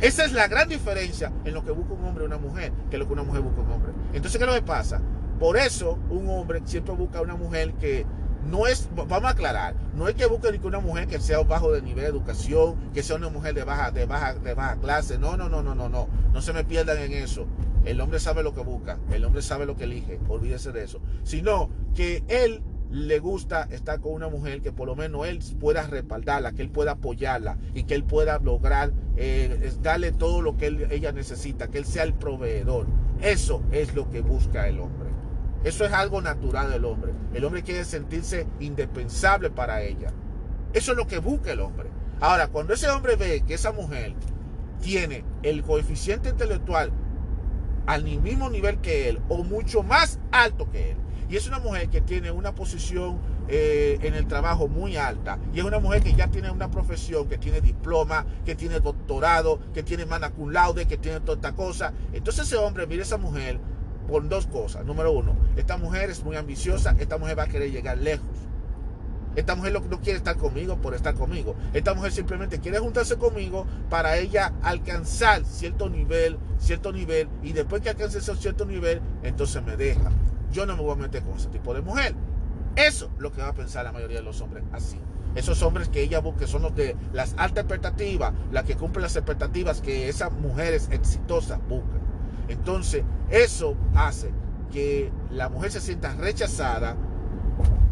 Esa 0.00 0.24
es 0.24 0.32
la 0.32 0.48
gran 0.48 0.68
diferencia 0.68 1.32
en 1.44 1.54
lo 1.54 1.64
que 1.64 1.70
busca 1.70 1.94
un 1.94 2.04
hombre 2.04 2.24
o 2.24 2.26
una 2.26 2.38
mujer 2.38 2.72
que 2.90 2.98
lo 2.98 3.06
que 3.06 3.12
una 3.12 3.22
mujer 3.22 3.42
busca 3.42 3.60
un 3.60 3.70
hombre. 3.70 3.92
Entonces, 4.12 4.38
¿qué 4.38 4.44
es 4.44 4.50
lo 4.50 4.54
que 4.54 4.62
pasa? 4.62 5.00
Por 5.38 5.56
eso 5.56 5.98
un 6.10 6.28
hombre 6.28 6.62
siempre 6.64 6.94
busca 6.94 7.20
una 7.20 7.36
mujer 7.36 7.74
que 7.74 8.06
no 8.46 8.66
es, 8.66 8.88
vamos 8.94 9.24
a 9.24 9.30
aclarar, 9.30 9.74
no 9.94 10.08
es 10.08 10.14
que 10.14 10.26
busque 10.26 10.48
una 10.62 10.80
mujer 10.80 11.06
que 11.06 11.18
sea 11.20 11.40
bajo 11.42 11.72
de 11.72 11.82
nivel 11.82 12.04
de 12.04 12.10
educación, 12.10 12.76
que 12.92 13.02
sea 13.02 13.16
una 13.16 13.28
mujer 13.28 13.54
de 13.54 13.64
baja, 13.64 13.90
de 13.90 14.04
baja, 14.04 14.34
de 14.34 14.54
baja 14.54 14.76
clase. 14.76 15.18
No, 15.18 15.36
no, 15.36 15.48
no, 15.48 15.62
no, 15.62 15.74
no, 15.74 15.88
no. 15.88 16.08
No 16.32 16.42
se 16.42 16.52
me 16.52 16.64
pierdan 16.64 16.98
en 16.98 17.12
eso. 17.12 17.46
El 17.84 18.00
hombre 18.00 18.18
sabe 18.18 18.42
lo 18.42 18.54
que 18.54 18.62
busca, 18.62 18.98
el 19.12 19.24
hombre 19.24 19.42
sabe 19.42 19.66
lo 19.66 19.76
que 19.76 19.84
elige, 19.84 20.18
olvídese 20.28 20.72
de 20.72 20.84
eso. 20.84 21.00
Sino 21.22 21.68
que 21.94 22.24
él 22.28 22.62
le 22.90 23.18
gusta 23.18 23.66
estar 23.70 24.00
con 24.00 24.12
una 24.12 24.28
mujer 24.28 24.62
que 24.62 24.72
por 24.72 24.86
lo 24.86 24.94
menos 24.94 25.26
él 25.26 25.40
pueda 25.58 25.86
respaldarla, 25.86 26.52
que 26.52 26.62
él 26.62 26.70
pueda 26.70 26.92
apoyarla 26.92 27.58
y 27.74 27.84
que 27.84 27.94
él 27.94 28.04
pueda 28.04 28.38
lograr 28.38 28.92
eh, 29.16 29.72
darle 29.82 30.12
todo 30.12 30.40
lo 30.42 30.56
que 30.56 30.88
ella 30.90 31.12
necesita, 31.12 31.68
que 31.68 31.78
él 31.78 31.84
sea 31.84 32.04
el 32.04 32.14
proveedor. 32.14 32.86
Eso 33.20 33.62
es 33.72 33.94
lo 33.94 34.08
que 34.10 34.20
busca 34.20 34.68
el 34.68 34.80
hombre. 34.80 35.10
Eso 35.64 35.84
es 35.84 35.92
algo 35.92 36.20
natural 36.20 36.70
del 36.70 36.84
hombre. 36.84 37.12
El 37.32 37.44
hombre 37.44 37.62
quiere 37.62 37.84
sentirse 37.84 38.46
indispensable 38.60 39.50
para 39.50 39.82
ella. 39.82 40.12
Eso 40.72 40.92
es 40.92 40.98
lo 40.98 41.06
que 41.06 41.18
busca 41.18 41.52
el 41.52 41.60
hombre. 41.60 41.88
Ahora, 42.20 42.48
cuando 42.48 42.74
ese 42.74 42.88
hombre 42.88 43.16
ve 43.16 43.42
que 43.46 43.54
esa 43.54 43.72
mujer 43.72 44.14
tiene 44.82 45.24
el 45.42 45.62
coeficiente 45.62 46.28
intelectual 46.28 46.92
al 47.86 48.04
mismo 48.04 48.50
nivel 48.50 48.78
que 48.78 49.08
él 49.08 49.20
o 49.28 49.42
mucho 49.44 49.82
más 49.82 50.18
alto 50.32 50.70
que 50.70 50.92
él, 50.92 50.96
y 51.28 51.36
es 51.36 51.46
una 51.46 51.58
mujer 51.58 51.88
que 51.88 52.00
tiene 52.00 52.30
una 52.30 52.54
posición 52.54 53.18
eh, 53.48 53.98
en 54.02 54.14
el 54.14 54.26
trabajo 54.26 54.68
muy 54.68 54.96
alta. 54.96 55.38
Y 55.52 55.58
es 55.58 55.64
una 55.64 55.78
mujer 55.78 56.02
que 56.02 56.14
ya 56.14 56.28
tiene 56.28 56.50
una 56.50 56.70
profesión, 56.70 57.28
que 57.28 57.38
tiene 57.38 57.60
diploma, 57.60 58.24
que 58.44 58.54
tiene 58.54 58.80
doctorado, 58.80 59.58
que 59.72 59.82
tiene 59.82 60.06
mana 60.06 60.30
cum 60.30 60.50
laude, 60.50 60.86
que 60.86 60.96
tiene 60.96 61.20
toda 61.20 61.36
esta 61.36 61.54
cosa. 61.54 61.92
Entonces 62.12 62.46
ese 62.46 62.56
hombre 62.56 62.86
mira 62.86 63.02
a 63.02 63.04
esa 63.04 63.16
mujer 63.16 63.58
por 64.06 64.28
dos 64.28 64.46
cosas. 64.46 64.84
Número 64.84 65.12
uno, 65.12 65.34
esta 65.56 65.76
mujer 65.76 66.10
es 66.10 66.22
muy 66.24 66.36
ambiciosa, 66.36 66.94
esta 66.98 67.18
mujer 67.18 67.38
va 67.38 67.44
a 67.44 67.48
querer 67.48 67.70
llegar 67.70 67.98
lejos. 67.98 68.26
Esta 69.36 69.54
mujer 69.54 69.72
no 69.72 70.00
quiere 70.00 70.18
estar 70.18 70.36
conmigo 70.36 70.76
por 70.76 70.94
estar 70.94 71.14
conmigo. 71.14 71.54
Esta 71.72 71.94
mujer 71.94 72.12
simplemente 72.12 72.60
quiere 72.60 72.78
juntarse 72.78 73.16
conmigo 73.16 73.66
para 73.90 74.16
ella 74.16 74.52
alcanzar 74.62 75.44
cierto 75.44 75.88
nivel, 75.88 76.38
cierto 76.58 76.92
nivel, 76.92 77.28
y 77.42 77.52
después 77.52 77.82
que 77.82 77.90
alcance 77.90 78.18
ese 78.18 78.34
cierto 78.36 78.64
nivel, 78.64 79.00
entonces 79.22 79.62
me 79.62 79.76
deja. 79.76 80.10
Yo 80.52 80.66
no 80.66 80.76
me 80.76 80.82
voy 80.82 80.92
a 80.92 80.96
meter 80.96 81.22
con 81.22 81.36
ese 81.36 81.48
tipo 81.48 81.74
de 81.74 81.80
mujer. 81.80 82.14
Eso 82.76 83.10
es 83.14 83.20
lo 83.20 83.32
que 83.32 83.42
va 83.42 83.48
a 83.48 83.54
pensar 83.54 83.84
la 83.84 83.92
mayoría 83.92 84.18
de 84.18 84.24
los 84.24 84.40
hombres 84.40 84.64
así. 84.72 85.00
Esos 85.34 85.62
hombres 85.62 85.88
que 85.88 86.02
ella 86.02 86.20
busca 86.20 86.46
son 86.46 86.62
los 86.62 86.76
de 86.76 86.96
las 87.12 87.34
altas 87.36 87.64
expectativas, 87.64 88.32
las 88.52 88.64
que 88.64 88.76
cumplen 88.76 89.02
las 89.02 89.16
expectativas 89.16 89.80
que 89.80 90.08
esas 90.08 90.32
mujeres 90.32 90.88
exitosas 90.92 91.58
buscan. 91.68 92.00
Entonces, 92.48 93.02
eso 93.30 93.76
hace 93.96 94.30
que 94.72 95.10
la 95.30 95.48
mujer 95.48 95.72
se 95.72 95.80
sienta 95.80 96.14
rechazada 96.14 96.96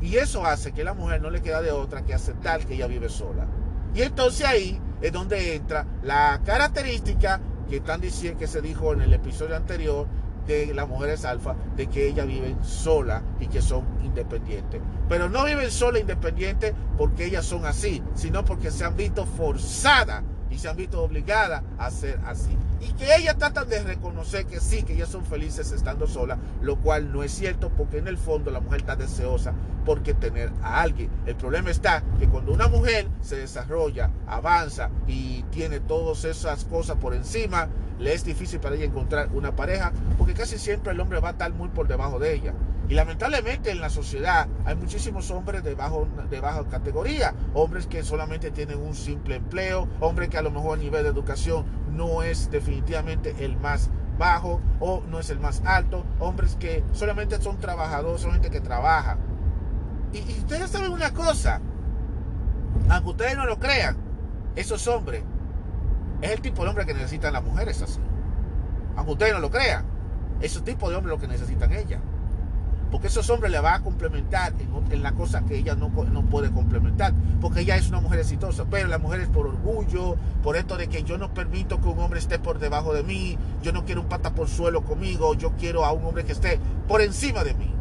y 0.00 0.16
eso 0.16 0.44
hace 0.44 0.72
que 0.72 0.84
la 0.84 0.94
mujer 0.94 1.22
no 1.22 1.30
le 1.30 1.42
queda 1.42 1.62
de 1.62 1.70
otra 1.70 2.02
que 2.02 2.14
aceptar 2.14 2.66
que 2.66 2.74
ella 2.74 2.86
vive 2.86 3.08
sola. 3.08 3.46
Y 3.94 4.02
entonces 4.02 4.46
ahí 4.46 4.80
es 5.00 5.12
donde 5.12 5.54
entra 5.54 5.86
la 6.02 6.40
característica 6.44 7.40
que 7.68 7.76
están 7.76 8.00
diciendo 8.00 8.38
que 8.38 8.46
se 8.46 8.60
dijo 8.60 8.92
en 8.92 9.02
el 9.02 9.12
episodio 9.12 9.56
anterior 9.56 10.06
de 10.46 10.74
las 10.74 10.88
mujeres 10.88 11.24
alfa, 11.24 11.54
de 11.76 11.86
que 11.86 12.08
ellas 12.08 12.26
viven 12.26 12.62
sola 12.64 13.22
y 13.38 13.46
que 13.46 13.62
son 13.62 13.84
independientes. 14.02 14.80
Pero 15.08 15.28
no 15.28 15.44
viven 15.44 15.70
sola 15.70 16.00
independientes 16.00 16.74
porque 16.98 17.26
ellas 17.26 17.46
son 17.46 17.64
así, 17.64 18.02
sino 18.14 18.44
porque 18.44 18.70
se 18.70 18.84
han 18.84 18.96
visto 18.96 19.24
forzadas 19.24 20.24
y 20.52 20.58
se 20.58 20.68
han 20.68 20.76
visto 20.76 21.02
obligadas 21.02 21.62
a 21.78 21.90
ser 21.90 22.20
así. 22.26 22.56
Y 22.80 22.92
que 22.94 23.14
ellas 23.16 23.38
tratan 23.38 23.68
de 23.68 23.82
reconocer 23.82 24.44
que 24.46 24.60
sí, 24.60 24.82
que 24.82 24.94
ellas 24.94 25.08
son 25.08 25.24
felices 25.24 25.72
estando 25.72 26.06
solas, 26.06 26.38
lo 26.60 26.76
cual 26.76 27.12
no 27.12 27.22
es 27.22 27.32
cierto 27.32 27.70
porque 27.70 27.98
en 27.98 28.08
el 28.08 28.18
fondo 28.18 28.50
la 28.50 28.60
mujer 28.60 28.80
está 28.80 28.96
deseosa 28.96 29.52
porque 29.86 30.14
tener 30.14 30.50
a 30.62 30.82
alguien. 30.82 31.08
El 31.26 31.36
problema 31.36 31.70
está 31.70 32.02
que 32.18 32.28
cuando 32.28 32.52
una 32.52 32.68
mujer 32.68 33.08
se 33.20 33.36
desarrolla, 33.36 34.10
avanza 34.26 34.90
y 35.06 35.42
tiene 35.50 35.80
todas 35.80 36.24
esas 36.24 36.64
cosas 36.64 36.96
por 36.96 37.14
encima, 37.14 37.68
le 37.98 38.12
es 38.12 38.24
difícil 38.24 38.60
para 38.60 38.74
ella 38.74 38.84
encontrar 38.84 39.28
una 39.32 39.54
pareja 39.54 39.92
porque 40.18 40.34
casi 40.34 40.58
siempre 40.58 40.92
el 40.92 41.00
hombre 41.00 41.20
va 41.20 41.28
a 41.28 41.32
estar 41.32 41.52
muy 41.52 41.68
por 41.68 41.88
debajo 41.88 42.18
de 42.18 42.34
ella. 42.34 42.52
Y 42.92 42.94
lamentablemente 42.94 43.70
en 43.70 43.80
la 43.80 43.88
sociedad 43.88 44.48
hay 44.66 44.76
muchísimos 44.76 45.30
hombres 45.30 45.64
de, 45.64 45.74
bajo, 45.74 46.06
de 46.28 46.40
baja 46.40 46.62
categoría, 46.68 47.32
hombres 47.54 47.86
que 47.86 48.02
solamente 48.02 48.50
tienen 48.50 48.78
un 48.78 48.94
simple 48.94 49.36
empleo, 49.36 49.88
hombres 50.00 50.28
que 50.28 50.36
a 50.36 50.42
lo 50.42 50.50
mejor 50.50 50.78
a 50.78 50.82
nivel 50.82 51.02
de 51.02 51.08
educación 51.08 51.64
no 51.90 52.22
es 52.22 52.50
definitivamente 52.50 53.34
el 53.38 53.56
más 53.56 53.88
bajo 54.18 54.60
o 54.78 55.02
no 55.08 55.20
es 55.20 55.30
el 55.30 55.40
más 55.40 55.62
alto, 55.64 56.04
hombres 56.18 56.56
que 56.56 56.84
solamente 56.92 57.40
son 57.40 57.58
trabajadores, 57.58 58.20
son 58.20 58.32
gente 58.32 58.50
que 58.50 58.60
trabaja. 58.60 59.16
Y, 60.12 60.18
ustedes 60.40 60.68
saben 60.68 60.92
una 60.92 61.14
cosa, 61.14 61.62
aunque 62.90 63.08
ustedes 63.08 63.38
no 63.38 63.46
lo 63.46 63.58
crean, 63.58 63.96
esos 64.54 64.86
hombres 64.86 65.24
es 66.20 66.30
el 66.30 66.42
tipo 66.42 66.62
de 66.62 66.68
hombre 66.68 66.84
que 66.84 66.92
necesitan 66.92 67.32
las 67.32 67.42
mujeres 67.42 67.80
así. 67.80 68.00
Aunque 68.96 69.12
ustedes 69.12 69.32
no 69.32 69.40
lo 69.40 69.50
crean, 69.50 69.86
ese 70.42 70.60
tipo 70.60 70.90
de 70.90 70.96
hombre 70.96 71.10
lo 71.10 71.18
que 71.18 71.26
necesitan 71.26 71.72
ellas. 71.72 72.02
Porque 72.92 73.06
esos 73.06 73.30
hombres 73.30 73.50
le 73.50 73.58
van 73.58 73.80
a 73.80 73.82
complementar 73.82 74.52
en, 74.90 75.02
la 75.02 75.12
cosa 75.12 75.40
que 75.46 75.56
ella 75.56 75.74
no, 75.74 75.88
no, 75.88 76.26
puede 76.26 76.50
complementar. 76.50 77.14
Porque 77.40 77.60
ella 77.60 77.76
es 77.76 77.88
una 77.88 78.02
mujer 78.02 78.20
exitosa. 78.20 78.66
Pero 78.70 78.86
la 78.86 78.98
mujer 78.98 79.20
es 79.20 79.28
por 79.28 79.46
orgullo, 79.46 80.16
por 80.42 80.58
esto 80.58 80.76
de 80.76 80.88
que 80.88 81.02
yo 81.02 81.16
no 81.16 81.32
permito 81.32 81.80
que 81.80 81.88
un 81.88 81.98
hombre 81.98 82.20
esté 82.20 82.38
por 82.38 82.58
debajo 82.58 82.92
de 82.92 83.02
mí. 83.02 83.38
Yo 83.62 83.72
no 83.72 83.86
quiero 83.86 84.02
un 84.02 84.08
pata 84.08 84.34
por 84.34 84.46
suelo 84.46 84.84
conmigo. 84.84 85.32
Yo 85.32 85.52
quiero 85.52 85.86
a 85.86 85.92
un 85.92 86.04
hombre 86.04 86.26
que 86.26 86.32
esté 86.32 86.60
por 86.86 87.00
encima 87.00 87.42
de 87.44 87.54
mí. 87.54 87.74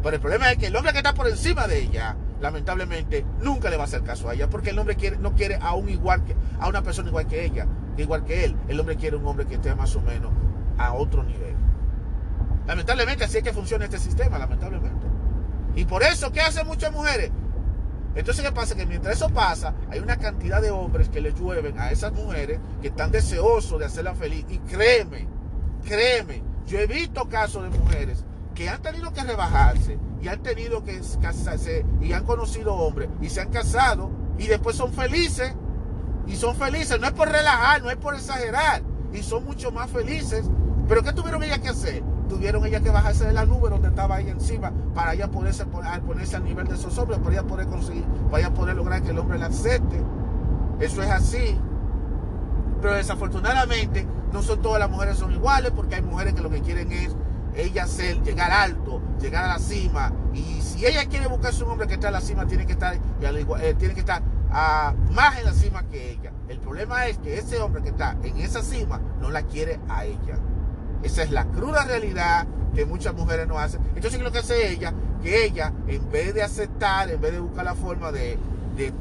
Pero 0.00 0.14
el 0.14 0.20
problema 0.20 0.52
es 0.52 0.58
que 0.58 0.68
el 0.68 0.76
hombre 0.76 0.92
que 0.92 0.98
está 0.98 1.12
por 1.12 1.26
encima 1.26 1.66
de 1.66 1.80
ella, 1.80 2.16
lamentablemente, 2.40 3.26
nunca 3.42 3.68
le 3.68 3.76
va 3.76 3.82
a 3.82 3.86
hacer 3.86 4.04
caso 4.04 4.28
a 4.28 4.34
ella. 4.34 4.48
Porque 4.48 4.70
el 4.70 4.78
hombre 4.78 4.94
quiere, 4.94 5.16
no 5.16 5.34
quiere 5.34 5.58
a 5.60 5.74
un 5.74 5.88
igual 5.88 6.22
que, 6.24 6.36
a 6.60 6.68
una 6.68 6.84
persona 6.84 7.08
igual 7.08 7.26
que 7.26 7.44
ella, 7.44 7.66
igual 7.96 8.24
que 8.24 8.44
él. 8.44 8.56
El 8.68 8.78
hombre 8.78 8.94
quiere 8.94 9.16
un 9.16 9.26
hombre 9.26 9.44
que 9.44 9.56
esté 9.56 9.74
más 9.74 9.96
o 9.96 10.00
menos 10.02 10.30
a 10.78 10.92
otro 10.92 11.24
nivel. 11.24 11.56
Lamentablemente 12.66 13.24
así 13.24 13.38
es 13.38 13.44
que 13.44 13.52
funciona 13.52 13.84
este 13.84 13.98
sistema, 13.98 14.38
lamentablemente. 14.38 15.06
Y 15.74 15.84
por 15.84 16.02
eso, 16.02 16.30
¿qué 16.32 16.40
hacen 16.40 16.66
muchas 16.66 16.92
mujeres? 16.92 17.30
Entonces, 18.14 18.44
¿qué 18.44 18.52
pasa? 18.52 18.74
Que 18.74 18.84
mientras 18.84 19.16
eso 19.16 19.30
pasa, 19.30 19.74
hay 19.90 20.00
una 20.00 20.18
cantidad 20.18 20.60
de 20.60 20.70
hombres 20.70 21.08
que 21.08 21.20
le 21.20 21.32
llueven 21.32 21.78
a 21.78 21.90
esas 21.90 22.12
mujeres 22.12 22.60
que 22.82 22.88
están 22.88 23.10
deseosos 23.10 23.78
de 23.78 23.86
hacerla 23.86 24.14
feliz. 24.14 24.44
Y 24.50 24.58
créeme, 24.58 25.26
créeme, 25.84 26.42
yo 26.66 26.78
he 26.78 26.86
visto 26.86 27.28
casos 27.28 27.62
de 27.62 27.78
mujeres 27.78 28.24
que 28.54 28.68
han 28.68 28.82
tenido 28.82 29.12
que 29.12 29.22
rebajarse 29.22 29.98
y 30.20 30.28
han 30.28 30.42
tenido 30.42 30.84
que 30.84 31.00
casarse 31.22 31.86
y 32.02 32.12
han 32.12 32.24
conocido 32.24 32.74
hombres 32.74 33.08
y 33.22 33.30
se 33.30 33.40
han 33.40 33.50
casado 33.50 34.10
y 34.38 34.46
después 34.46 34.76
son 34.76 34.92
felices. 34.92 35.54
Y 36.26 36.36
son 36.36 36.54
felices, 36.54 37.00
no 37.00 37.06
es 37.06 37.12
por 37.12 37.28
relajar, 37.28 37.82
no 37.82 37.90
es 37.90 37.96
por 37.96 38.14
exagerar. 38.14 38.82
Y 39.12 39.22
son 39.22 39.44
mucho 39.44 39.72
más 39.72 39.90
felices. 39.90 40.48
Pero 40.88 41.02
¿qué 41.02 41.12
tuvieron 41.12 41.42
ellas 41.42 41.58
que 41.58 41.68
hacer? 41.68 42.02
Tuvieron 42.32 42.64
ella 42.64 42.80
que 42.80 42.88
bajarse 42.88 43.26
de 43.26 43.34
la 43.34 43.44
nube 43.44 43.68
donde 43.68 43.88
estaba 43.88 44.18
ella 44.18 44.30
encima 44.30 44.72
para 44.94 45.12
ella 45.12 45.30
poderse 45.30 45.66
ponerse 45.66 46.36
al 46.36 46.44
nivel 46.44 46.66
de 46.66 46.76
esos 46.76 46.96
hombres, 46.96 47.18
para 47.18 47.34
ella 47.34 47.42
poder 47.46 47.66
conseguir, 47.66 48.04
para 48.30 48.42
ella 48.42 48.54
poder 48.54 48.74
lograr 48.74 49.02
que 49.02 49.10
el 49.10 49.18
hombre 49.18 49.38
la 49.38 49.46
acepte. 49.46 50.02
Eso 50.80 51.02
es 51.02 51.10
así. 51.10 51.60
Pero 52.80 52.94
desafortunadamente 52.94 54.06
no 54.32 54.40
son 54.40 54.62
todas 54.62 54.80
las 54.80 54.90
mujeres 54.90 55.18
son 55.18 55.30
iguales 55.30 55.72
porque 55.76 55.96
hay 55.96 56.02
mujeres 56.02 56.32
que 56.32 56.40
lo 56.40 56.48
que 56.48 56.62
quieren 56.62 56.90
es 56.90 57.14
ella 57.54 57.86
ser, 57.86 58.22
llegar 58.22 58.50
alto, 58.50 59.02
llegar 59.20 59.44
a 59.44 59.48
la 59.48 59.58
cima. 59.58 60.10
Y 60.32 60.62
si 60.62 60.86
ella 60.86 61.04
quiere 61.04 61.26
buscarse 61.26 61.62
un 61.64 61.72
hombre 61.72 61.86
que 61.86 61.94
está 61.94 62.08
a 62.08 62.12
la 62.12 62.22
cima, 62.22 62.46
tiene 62.46 62.64
que 62.64 62.72
estar, 62.72 62.94
eh, 62.94 63.74
tiene 63.78 63.92
que 63.92 64.00
estar 64.00 64.22
más 65.10 65.38
en 65.38 65.44
la 65.44 65.52
cima 65.52 65.82
que 65.82 66.12
ella. 66.12 66.32
El 66.48 66.58
problema 66.60 67.06
es 67.06 67.18
que 67.18 67.38
ese 67.38 67.60
hombre 67.60 67.82
que 67.82 67.90
está 67.90 68.16
en 68.22 68.38
esa 68.38 68.62
cima 68.62 69.02
no 69.20 69.28
la 69.28 69.42
quiere 69.42 69.78
a 69.90 70.06
ella. 70.06 70.38
Esa 71.02 71.22
es 71.22 71.30
la 71.30 71.46
cruda 71.46 71.84
realidad 71.84 72.46
que 72.74 72.84
muchas 72.86 73.14
mujeres 73.14 73.46
no 73.46 73.58
hacen. 73.58 73.80
Entonces, 73.94 74.12
¿qué 74.12 74.16
es 74.18 74.22
lo 74.22 74.32
que 74.32 74.38
hace 74.38 74.72
ella? 74.72 74.92
Que 75.22 75.44
ella, 75.44 75.72
en 75.86 76.10
vez 76.10 76.34
de 76.34 76.42
aceptar, 76.42 77.10
en 77.10 77.20
vez 77.20 77.32
de 77.32 77.40
buscar 77.40 77.64
la 77.64 77.74
forma 77.74 78.12
de, 78.12 78.38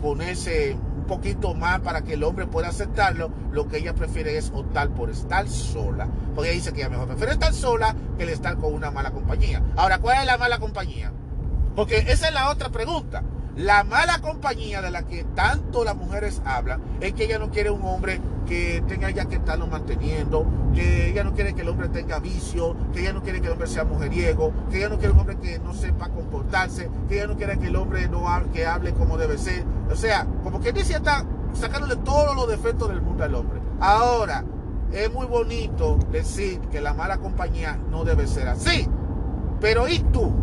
ponerse 0.01 0.73
un 0.73 1.05
poquito 1.05 1.53
más 1.55 1.79
para 1.79 2.01
que 2.01 2.13
el 2.13 2.23
hombre 2.23 2.45
pueda 2.45 2.67
aceptarlo, 2.67 3.31
lo 3.51 3.67
que 3.67 3.77
ella 3.77 3.95
prefiere 3.95 4.37
es 4.37 4.51
optar 4.53 4.89
por 4.89 5.09
estar 5.09 5.47
sola. 5.47 6.07
Porque 6.35 6.49
ella 6.49 6.57
dice 6.57 6.73
que 6.73 6.81
ella 6.81 6.89
mejor 6.89 7.07
prefiere 7.07 7.33
estar 7.33 7.53
sola 7.53 7.95
que 8.17 8.23
el 8.23 8.29
estar 8.29 8.57
con 8.57 8.73
una 8.73 8.91
mala 8.91 9.11
compañía. 9.11 9.63
Ahora, 9.75 9.99
¿cuál 9.99 10.19
es 10.19 10.25
la 10.25 10.37
mala 10.37 10.59
compañía? 10.59 11.11
Porque 11.75 11.97
esa 11.97 12.27
es 12.27 12.33
la 12.33 12.49
otra 12.49 12.69
pregunta. 12.69 13.23
La 13.57 13.83
mala 13.83 14.19
compañía 14.21 14.81
de 14.81 14.91
la 14.91 15.03
que 15.03 15.25
tanto 15.35 15.83
las 15.83 15.95
mujeres 15.95 16.41
hablan 16.45 16.81
es 17.01 17.13
que 17.13 17.25
ella 17.25 17.37
no 17.37 17.49
quiere 17.49 17.69
un 17.69 17.83
hombre 17.83 18.21
que 18.47 18.81
tenga 18.87 19.09
ya 19.09 19.25
que 19.25 19.35
estarlo 19.35 19.67
manteniendo, 19.67 20.45
que 20.73 21.09
ella 21.09 21.25
no 21.25 21.33
quiere 21.33 21.53
que 21.53 21.61
el 21.61 21.67
hombre 21.67 21.89
tenga 21.89 22.19
vicio, 22.19 22.77
que 22.93 23.01
ella 23.01 23.11
no 23.11 23.21
quiere 23.21 23.41
que 23.41 23.47
el 23.47 23.53
hombre 23.53 23.67
sea 23.67 23.83
mujeriego, 23.83 24.53
que 24.69 24.77
ella 24.77 24.87
no 24.87 24.97
quiere 24.97 25.13
un 25.13 25.19
hombre 25.19 25.37
que 25.37 25.59
no 25.59 25.73
sepa 25.73 26.07
comportarse, 26.09 26.89
que 27.09 27.15
ella 27.15 27.27
no 27.27 27.35
quiere 27.35 27.59
que 27.59 27.67
el 27.67 27.75
hombre 27.75 28.07
no 28.07 28.29
hable, 28.29 28.51
que 28.51 28.65
hable 28.65 28.93
como 28.93 29.17
debe 29.17 29.37
ser. 29.37 29.65
O 29.91 29.95
sea, 29.95 30.25
como 30.43 30.61
que 30.61 30.71
dice 30.71 30.93
está 30.93 31.25
sacándole 31.53 31.97
todos 31.97 32.33
los 32.35 32.47
defectos 32.47 32.87
del 32.87 33.01
mundo 33.01 33.25
al 33.25 33.35
hombre. 33.35 33.59
Ahora, 33.81 34.45
es 34.93 35.11
muy 35.11 35.25
bonito 35.25 35.99
decir 36.09 36.61
que 36.71 36.79
la 36.79 36.93
mala 36.93 37.17
compañía 37.17 37.77
no 37.89 38.05
debe 38.05 38.27
ser 38.27 38.47
así. 38.47 38.87
Pero 39.59 39.89
¿y 39.89 39.99
tú? 39.99 40.33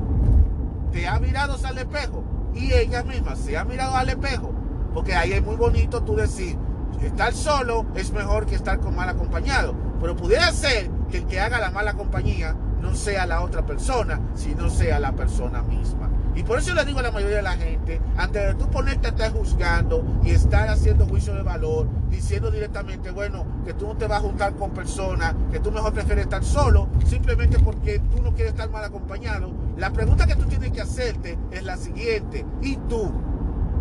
¿Te 0.93 1.09
has 1.09 1.21
mirado 1.21 1.57
al 1.65 1.79
espejo? 1.79 2.28
Y 2.55 2.73
ella 2.73 3.03
misma 3.03 3.37
se 3.37 3.57
ha 3.57 3.65
mirado 3.65 3.97
al 3.97 4.09
espejo, 4.09 4.53
porque 4.95 5.15
ahí 5.15 5.33
es 5.33 5.43
muy 5.43 5.57
bonito 5.57 6.03
tú 6.03 6.17
decir, 6.17 6.57
estar 7.03 7.33
solo 7.33 7.87
es 7.95 8.13
mejor 8.13 8.47
que 8.47 8.55
estar 8.55 8.81
con 8.81 8.95
mal 8.95 9.09
acompañado, 9.09 9.75
pero 10.01 10.17
pudiera 10.17 10.51
ser 10.53 10.91
que 11.11 11.19
el 11.19 11.27
que 11.27 11.41
haga 11.41 11.61
la 11.61 11.71
mala 11.71 11.95
compañía 11.95 12.55
no 12.81 12.95
sea 12.95 13.27
la 13.27 13.43
otra 13.43 13.65
persona, 13.67 14.21
sino 14.35 14.71
sea 14.71 14.99
la 14.99 15.13
persona 15.13 15.63
misma. 15.63 16.09
Y 16.39 16.45
por 16.45 16.57
eso 16.57 16.73
le 16.73 16.85
digo 16.85 17.01
a 17.01 17.03
la 17.03 17.11
mayoría 17.11 17.39
de 17.39 17.43
la 17.43 17.57
gente, 17.57 18.01
antes 18.17 18.47
de 18.47 18.55
tú 18.55 18.71
ponerte 18.71 19.09
a 19.09 19.11
estar 19.11 19.33
juzgando 19.33 20.05
y 20.23 20.31
estar 20.31 20.69
haciendo 20.69 21.05
juicio 21.05 21.35
de 21.35 21.43
valor, 21.43 21.89
diciendo 22.11 22.49
directamente, 22.53 23.11
bueno, 23.11 23.45
que 23.65 23.75
tú 23.75 23.89
no 23.89 23.97
te 23.97 24.07
vas 24.07 24.21
a 24.21 24.23
juntar 24.23 24.55
con 24.55 24.71
personas, 24.71 25.35
que 25.51 25.59
tú 25.59 25.73
mejor 25.73 25.93
prefieres 25.93 26.27
estar 26.27 26.45
solo, 26.45 26.91
simplemente 27.05 27.59
porque 27.59 27.99
tú 27.99 28.23
no 28.23 28.35
quieres 28.35 28.53
estar 28.53 28.71
mal 28.71 28.85
acompañado, 28.85 29.51
la 29.77 29.93
pregunta 29.93 30.29
que 30.29 30.37
tú 30.37 30.45
tienes 30.45 30.71
que 30.71 30.81
hacerte 30.81 31.37
es 31.51 31.65
la 31.65 31.77
siguiente, 31.77 32.47
¿y 32.63 32.77
tú? 32.89 33.13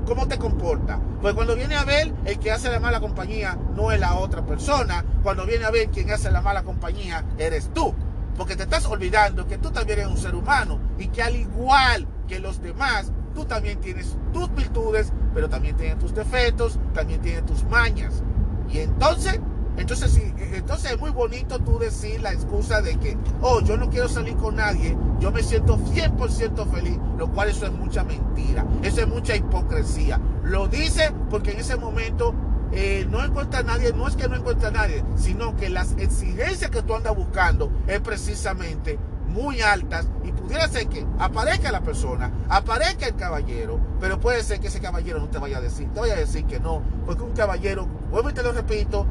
¿Cómo 0.07 0.27
te 0.27 0.39
comportas? 0.39 0.97
Pues 1.21 1.35
cuando 1.35 1.55
viene 1.55 1.75
a 1.75 1.83
ver, 1.83 2.11
el 2.25 2.39
que 2.39 2.51
hace 2.51 2.71
la 2.71 2.79
mala 2.79 2.99
compañía 2.99 3.55
no 3.75 3.91
es 3.91 3.99
la 3.99 4.15
otra 4.15 4.43
persona. 4.43 5.05
Cuando 5.21 5.45
viene 5.45 5.65
a 5.65 5.69
ver 5.69 5.89
quien 5.89 6.09
hace 6.09 6.31
la 6.31 6.41
mala 6.41 6.63
compañía, 6.63 7.23
eres 7.37 7.71
tú. 7.71 7.93
Porque 8.35 8.55
te 8.55 8.63
estás 8.63 8.85
olvidando 8.85 9.45
que 9.45 9.57
tú 9.57 9.69
también 9.69 9.99
eres 9.99 10.11
un 10.11 10.17
ser 10.17 10.33
humano 10.33 10.79
y 10.97 11.07
que 11.07 11.21
al 11.21 11.35
igual 11.35 12.07
que 12.27 12.39
los 12.39 12.61
demás, 12.61 13.11
tú 13.33 13.45
también 13.45 13.79
tienes 13.79 14.17
tus 14.33 14.53
virtudes, 14.53 15.11
pero 15.33 15.49
también 15.49 15.75
tienes 15.75 15.99
tus 15.99 16.13
defectos, 16.13 16.79
también 16.93 17.21
tienes 17.21 17.45
tus 17.45 17.63
mañas. 17.65 18.21
Y 18.69 18.79
entonces, 18.79 19.39
entonces 19.77 20.21
entonces 20.53 20.91
es 20.91 20.99
muy 20.99 21.11
bonito 21.11 21.59
tú 21.59 21.79
decir 21.79 22.21
la 22.21 22.33
excusa 22.33 22.81
de 22.81 22.97
que, 22.97 23.17
oh, 23.41 23.61
yo 23.61 23.77
no 23.77 23.89
quiero 23.89 24.09
salir 24.09 24.35
con 24.35 24.55
nadie, 24.55 24.97
yo 25.19 25.31
me 25.31 25.43
siento 25.43 25.77
100% 25.77 26.67
feliz, 26.71 26.97
lo 27.17 27.31
cual 27.31 27.49
eso 27.49 27.65
es 27.65 27.71
mucha 27.71 28.03
mentira, 28.03 28.65
eso 28.83 29.01
es 29.01 29.07
mucha 29.07 29.35
hipocresía. 29.35 30.19
Lo 30.43 30.67
dice 30.67 31.13
porque 31.29 31.51
en 31.51 31.59
ese 31.59 31.77
momento 31.77 32.33
eh, 32.71 33.07
no 33.09 33.23
encuentra 33.23 33.59
a 33.59 33.63
nadie, 33.63 33.93
no 33.93 34.07
es 34.07 34.15
que 34.15 34.27
no 34.27 34.35
encuentra 34.35 34.69
a 34.69 34.71
nadie, 34.71 35.03
sino 35.15 35.55
que 35.55 35.69
las 35.69 35.93
exigencias 35.97 36.69
que 36.69 36.81
tú 36.81 36.95
andas 36.95 37.15
buscando 37.15 37.71
es 37.87 37.99
precisamente 38.01 38.99
muy 39.37 39.61
altas 39.61 40.07
y 40.23 40.31
pudiera 40.31 40.67
ser 40.67 40.87
que 40.87 41.05
aparezca 41.19 41.71
la 41.71 41.81
persona, 41.81 42.31
aparezca 42.49 43.05
el 43.05 43.15
caballero, 43.15 43.79
pero 43.99 44.19
puede 44.19 44.41
ser 44.41 44.59
que 44.59 44.67
ese 44.67 44.79
caballero 44.79 45.19
no 45.19 45.29
te 45.29 45.37
vaya 45.37 45.59
a 45.59 45.61
decir, 45.61 45.87
te 45.93 45.99
vaya 45.99 46.13
a 46.15 46.17
decir 46.17 46.45
que 46.45 46.59
no, 46.59 46.81
porque 47.05 47.21
un 47.21 47.33
caballero, 47.33 47.87
vuelvo 48.09 48.31
y 48.31 48.33
te 48.33 48.41
lo 48.41 48.51
repito, 48.51 49.05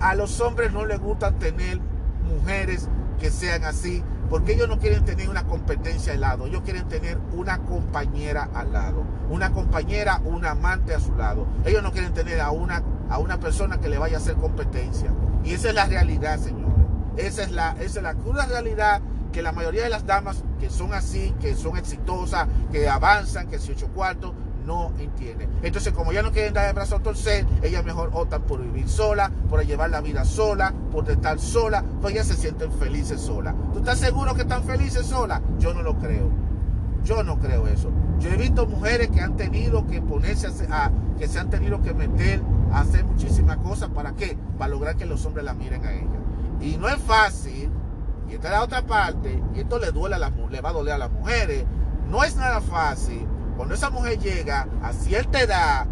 a 0.00 0.14
los 0.14 0.40
hombres 0.40 0.72
no 0.72 0.86
les 0.86 0.98
gusta 0.98 1.32
tener 1.32 1.78
mujeres 2.24 2.88
que 3.20 3.30
sean 3.30 3.64
así, 3.64 4.02
porque 4.30 4.54
ellos 4.54 4.66
no 4.66 4.78
quieren 4.78 5.04
tener 5.04 5.28
una 5.28 5.44
competencia 5.44 6.14
al 6.14 6.22
lado, 6.22 6.46
ellos 6.46 6.62
quieren 6.62 6.88
tener 6.88 7.18
una 7.32 7.58
compañera 7.58 8.48
al 8.54 8.72
lado, 8.72 9.04
una 9.28 9.52
compañera, 9.52 10.20
un 10.24 10.44
amante 10.44 10.94
a 10.94 11.00
su 11.00 11.14
lado. 11.14 11.46
Ellos 11.64 11.82
no 11.82 11.92
quieren 11.92 12.12
tener 12.12 12.40
a 12.40 12.50
una 12.50 12.82
a 13.08 13.18
una 13.18 13.38
persona 13.38 13.78
que 13.78 13.88
le 13.88 13.98
vaya 13.98 14.16
a 14.16 14.20
hacer 14.20 14.34
competencia. 14.34 15.12
Y 15.44 15.52
esa 15.52 15.68
es 15.68 15.74
la 15.76 15.86
realidad, 15.86 16.40
señores. 16.40 16.74
Esa 17.16 17.44
es 17.44 17.52
la, 17.52 17.76
esa 17.78 18.00
es 18.00 18.02
la 18.02 18.14
cruda 18.14 18.46
realidad 18.46 19.00
que 19.36 19.42
la 19.42 19.52
mayoría 19.52 19.82
de 19.82 19.90
las 19.90 20.06
damas 20.06 20.42
que 20.58 20.70
son 20.70 20.94
así, 20.94 21.34
que 21.42 21.54
son 21.54 21.76
exitosas, 21.76 22.48
que 22.72 22.88
avanzan, 22.88 23.48
que 23.48 23.58
18 23.58 23.88
cuartos, 23.88 24.32
no 24.64 24.94
entienden. 24.98 25.50
Entonces, 25.62 25.92
como 25.92 26.10
ya 26.10 26.22
no 26.22 26.32
quieren 26.32 26.54
dar 26.54 26.66
el 26.66 26.72
brazo 26.72 26.96
a 26.96 27.00
torcer, 27.00 27.44
ellas 27.60 27.84
mejor 27.84 28.08
optan 28.14 28.44
por 28.44 28.62
vivir 28.62 28.88
sola, 28.88 29.30
por 29.50 29.62
llevar 29.62 29.90
la 29.90 30.00
vida 30.00 30.24
sola, 30.24 30.72
por 30.90 31.10
estar 31.10 31.38
sola, 31.38 31.84
pues 32.00 32.14
ellas 32.14 32.28
se 32.28 32.34
sienten 32.34 32.72
felices 32.72 33.20
sola. 33.20 33.54
¿Tú 33.74 33.80
estás 33.80 33.98
seguro 33.98 34.34
que 34.34 34.40
están 34.40 34.64
felices 34.64 35.04
sola? 35.04 35.42
Yo 35.58 35.74
no 35.74 35.82
lo 35.82 35.98
creo. 35.98 36.30
Yo 37.04 37.22
no 37.22 37.38
creo 37.38 37.66
eso. 37.66 37.90
Yo 38.18 38.30
he 38.30 38.38
visto 38.38 38.66
mujeres 38.66 39.08
que 39.08 39.20
han 39.20 39.36
tenido 39.36 39.86
que 39.86 40.00
ponerse 40.00 40.48
a, 40.70 40.90
que 41.18 41.28
se 41.28 41.38
han 41.38 41.50
tenido 41.50 41.82
que 41.82 41.92
meter 41.92 42.40
a 42.72 42.80
hacer 42.80 43.04
muchísimas 43.04 43.58
cosas. 43.58 43.90
¿Para 43.90 44.12
qué? 44.12 44.38
Para 44.56 44.70
lograr 44.70 44.96
que 44.96 45.04
los 45.04 45.26
hombres 45.26 45.44
la 45.44 45.52
miren 45.52 45.84
a 45.84 45.92
ella. 45.92 46.06
Y 46.62 46.78
no 46.78 46.88
es 46.88 46.96
fácil. 46.96 47.55
Y 48.28 48.34
esta 48.34 48.48
es 48.48 48.52
la 48.52 48.62
otra 48.62 48.82
parte. 48.82 49.42
Y 49.54 49.60
esto 49.60 49.78
le 49.78 49.90
duele 49.92 50.16
a 50.16 50.18
las, 50.18 50.32
le 50.50 50.60
va 50.60 50.70
a 50.70 50.72
doler 50.72 50.94
a 50.94 50.98
las 50.98 51.10
mujeres. 51.10 51.64
No 52.08 52.24
es 52.24 52.36
nada 52.36 52.60
fácil. 52.60 53.26
Cuando 53.56 53.74
esa 53.74 53.90
mujer 53.90 54.18
llega 54.18 54.68
a 54.82 54.92
cierta 54.92 55.40
edad 55.40 55.86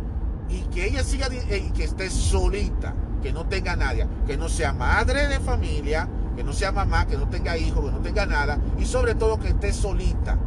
y 0.48 0.60
que 0.64 0.86
ella 0.86 1.02
siga 1.02 1.28
y 1.32 1.70
que 1.70 1.84
esté 1.84 2.10
solita, 2.10 2.94
que 3.22 3.32
no 3.32 3.46
tenga 3.46 3.74
nadie, 3.74 4.06
que 4.26 4.36
no 4.36 4.48
sea 4.48 4.72
madre 4.72 5.28
de 5.28 5.40
familia, 5.40 6.08
que 6.36 6.44
no 6.44 6.52
sea 6.52 6.72
mamá, 6.72 7.06
que 7.06 7.16
no 7.16 7.28
tenga 7.28 7.56
hijos, 7.56 7.84
que 7.84 7.90
no 7.90 8.00
tenga 8.00 8.26
nada, 8.26 8.58
y 8.78 8.84
sobre 8.84 9.14
todo 9.14 9.38
que 9.38 9.48
esté 9.48 9.72
solita 9.72 10.38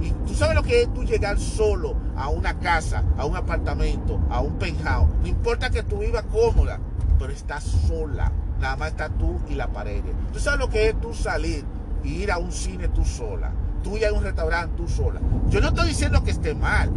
y 0.00 0.10
tú 0.26 0.34
sabes 0.34 0.54
lo 0.54 0.62
que 0.62 0.82
es 0.82 0.94
tú 0.94 1.04
llegar 1.04 1.38
solo 1.38 1.96
a 2.16 2.28
una 2.28 2.58
casa, 2.58 3.02
a 3.16 3.24
un 3.24 3.36
apartamento, 3.36 4.20
a 4.30 4.40
un 4.40 4.58
penthouse. 4.58 5.08
No 5.20 5.26
importa 5.26 5.70
que 5.70 5.82
tú 5.82 5.98
vivas 5.98 6.24
cómoda, 6.30 6.78
pero 7.18 7.32
estás 7.32 7.64
sola. 7.64 8.30
Nada 8.60 8.76
más 8.76 8.88
estás 8.88 9.10
tú 9.18 9.38
y 9.48 9.54
la 9.54 9.68
pared. 9.68 10.02
Tú 10.32 10.40
sabes 10.40 10.58
lo 10.58 10.68
que 10.68 10.88
es 10.88 11.00
tú 11.00 11.14
salir 11.14 11.64
y 12.02 12.22
ir 12.22 12.32
a 12.32 12.38
un 12.38 12.52
cine 12.52 12.88
tú 12.88 13.04
sola. 13.04 13.52
Tú 13.82 13.96
ir 13.96 14.06
a 14.06 14.12
un 14.12 14.22
restaurante 14.22 14.74
tú 14.76 14.88
sola. 14.88 15.20
Yo 15.48 15.60
no 15.60 15.68
estoy 15.68 15.88
diciendo 15.88 16.24
que 16.24 16.32
esté 16.32 16.54
mal. 16.54 16.90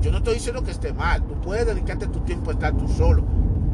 Yo 0.00 0.10
no 0.10 0.18
estoy 0.18 0.34
diciendo 0.34 0.62
que 0.62 0.70
esté 0.70 0.92
mal. 0.92 1.22
Tú 1.24 1.34
puedes 1.40 1.66
dedicarte 1.66 2.06
tu 2.08 2.20
tiempo 2.20 2.50
a 2.50 2.54
estar 2.54 2.76
tú 2.76 2.88
solo. 2.88 3.24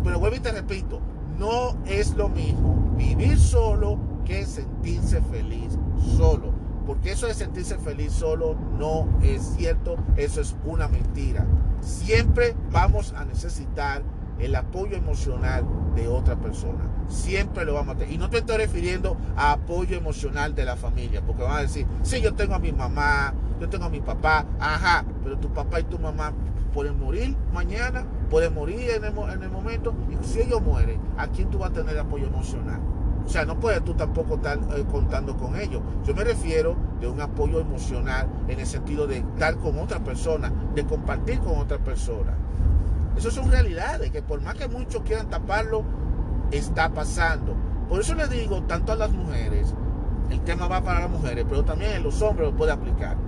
Pero 0.05 0.18
vuelvo 0.18 0.37
y 0.37 0.40
te 0.40 0.53
repito, 0.53 1.01
no 1.38 1.77
es 1.87 2.14
lo 2.14 2.29
mismo 2.29 2.94
vivir 2.96 3.38
solo 3.38 3.99
que 4.25 4.46
sentirse 4.46 5.20
feliz 5.23 5.77
solo. 6.16 6.53
Porque 6.87 7.12
eso 7.12 7.27
de 7.27 7.35
sentirse 7.35 7.77
feliz 7.79 8.12
solo 8.12 8.57
no 8.79 9.09
es 9.23 9.42
cierto, 9.57 9.96
eso 10.16 10.40
es 10.40 10.57
una 10.64 10.88
mentira. 10.88 11.46
Siempre 11.81 12.55
vamos 12.70 13.12
a 13.12 13.25
necesitar 13.25 14.03
el 14.40 14.55
apoyo 14.55 14.96
emocional 14.96 15.64
de 15.94 16.09
otra 16.09 16.37
persona. 16.37 16.85
Siempre 17.09 17.64
lo 17.64 17.74
vamos 17.74 17.96
a 17.96 17.98
tener. 17.98 18.14
Y 18.14 18.18
no 18.18 18.31
te 18.31 18.38
estoy 18.38 18.59
refiriendo 18.59 19.16
a 19.37 19.53
apoyo 19.53 19.96
emocional 19.96 20.55
de 20.55 20.64
la 20.64 20.76
familia, 20.76 21.22
porque 21.26 21.42
van 21.42 21.57
a 21.57 21.61
decir, 21.62 21.87
sí, 22.03 22.20
yo 22.20 22.35
tengo 22.35 22.55
a 22.55 22.59
mi 22.59 22.72
mamá, 22.72 23.35
yo 23.61 23.68
tengo 23.68 23.85
a 23.85 23.90
mi 23.90 24.00
papá, 24.00 24.46
ajá, 24.59 25.05
pero 25.22 25.38
tu 25.38 25.48
papá 25.53 25.81
y 25.81 25.85
tu 25.85 25.98
mamá 25.98 26.33
pueden 26.72 26.98
morir 26.98 27.37
mañana, 27.53 28.05
pueden 28.31 28.55
morir 28.55 28.90
en 28.90 29.05
el, 29.05 29.12
en 29.16 29.42
el 29.42 29.50
momento, 29.50 29.92
y 30.09 30.24
si 30.24 30.40
ellos 30.40 30.62
mueren, 30.62 31.00
¿a 31.18 31.26
quién 31.26 31.50
tú 31.50 31.59
vas 31.59 31.70
a 31.70 31.74
tener 31.74 31.98
apoyo 31.98 32.26
emocional? 32.26 32.81
O 33.26 33.29
sea, 33.29 33.44
no 33.44 33.61
puedes 33.61 33.85
tú 33.85 33.94
tampoco 33.94 34.37
estar 34.37 34.59
eh, 34.76 34.85
contando 34.90 35.37
con 35.37 35.57
ellos. 35.57 35.83
Yo 36.05 36.14
me 36.14 36.24
refiero 36.24 36.74
de 37.00 37.09
un 37.09 37.20
apoyo 37.20 37.61
emocional 37.61 38.29
en 38.48 38.59
el 38.59 38.66
sentido 38.66 39.07
de 39.07 39.18
estar 39.18 39.57
con 39.57 39.79
otra 39.79 40.00
persona, 40.00 40.53
de 40.74 40.85
compartir 40.85 41.38
con 41.40 41.59
otra 41.59 41.79
persona. 41.79 42.35
Eso 43.20 43.30
son 43.30 43.50
realidades 43.50 44.11
que 44.11 44.22
por 44.22 44.40
más 44.40 44.54
que 44.54 44.66
muchos 44.66 45.02
quieran 45.02 45.28
taparlo, 45.28 45.85
está 46.50 46.88
pasando. 46.88 47.54
Por 47.87 48.00
eso 48.00 48.14
le 48.14 48.26
digo 48.28 48.62
tanto 48.62 48.92
a 48.92 48.96
las 48.96 49.11
mujeres, 49.11 49.74
el 50.30 50.40
tema 50.40 50.68
va 50.68 50.83
para 50.83 51.00
las 51.00 51.11
mujeres, 51.11 51.44
pero 51.46 51.62
también 51.62 51.90
en 51.90 52.02
los 52.02 52.22
hombres 52.22 52.48
lo 52.48 52.56
puede 52.56 52.72
aplicar, 52.72 53.18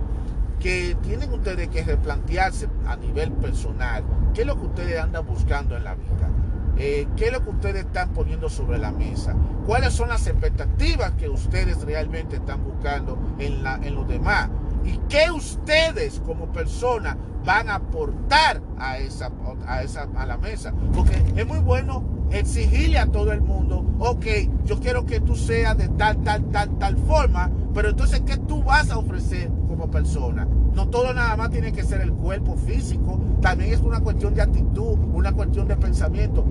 que 0.59 0.97
tienen 1.03 1.31
ustedes 1.31 1.69
que 1.69 1.83
replantearse 1.83 2.69
a 2.87 2.95
nivel 2.95 3.33
personal 3.33 4.03
qué 4.33 4.41
es 4.41 4.47
lo 4.47 4.59
que 4.59 4.65
ustedes 4.65 4.99
andan 4.99 5.27
buscando 5.27 5.77
en 5.77 5.83
la 5.83 5.93
vida. 5.93 6.27
Eh, 6.75 7.07
qué 7.15 7.27
es 7.27 7.31
lo 7.31 7.43
que 7.43 7.51
ustedes 7.51 7.85
están 7.85 8.13
poniendo 8.13 8.49
sobre 8.49 8.79
la 8.79 8.91
mesa, 8.91 9.35
cuáles 9.67 9.93
son 9.93 10.09
las 10.09 10.25
expectativas 10.25 11.11
que 11.11 11.29
ustedes 11.29 11.83
realmente 11.83 12.37
están 12.37 12.63
buscando 12.63 13.15
en, 13.37 13.63
en 13.83 13.93
los 13.93 14.07
demás 14.07 14.49
y 14.83 14.97
qué 15.07 15.29
ustedes 15.29 16.19
como 16.25 16.51
personas 16.51 17.15
van 17.45 17.69
a 17.69 17.75
aportar 17.75 18.61
a 18.77 18.97
esa, 18.97 19.31
a 19.67 19.83
esa 19.83 20.07
a 20.15 20.25
la 20.25 20.37
mesa. 20.37 20.73
Porque 20.93 21.21
es 21.35 21.47
muy 21.47 21.59
bueno 21.59 22.03
exigirle 22.31 22.97
a 22.97 23.05
todo 23.05 23.31
el 23.31 23.41
mundo, 23.41 23.85
ok, 23.99 24.25
yo 24.65 24.79
quiero 24.79 25.05
que 25.05 25.19
tú 25.19 25.35
seas 25.35 25.77
de 25.77 25.87
tal, 25.89 26.23
tal, 26.23 26.43
tal, 26.45 26.77
tal 26.79 26.97
forma, 26.97 27.51
pero 27.73 27.89
entonces, 27.89 28.21
¿qué 28.25 28.37
tú 28.37 28.63
vas 28.63 28.89
a 28.89 28.97
ofrecer 28.97 29.51
como 29.67 29.89
persona? 29.91 30.47
No 30.73 30.89
todo 30.89 31.13
nada 31.13 31.35
más 31.37 31.51
tiene 31.51 31.71
que 31.71 31.83
ser 31.83 32.01
el 32.01 32.11
cuerpo 32.13 32.55
físico, 32.55 33.19
también 33.39 33.73
es 33.73 33.81
una 33.81 33.99
cuestión 33.99 34.33
de 34.33 34.41
actitud, 34.41 34.97
una 35.13 35.31
cuestión 35.31 35.67
de 35.67 35.77
pensamiento. 35.77 36.43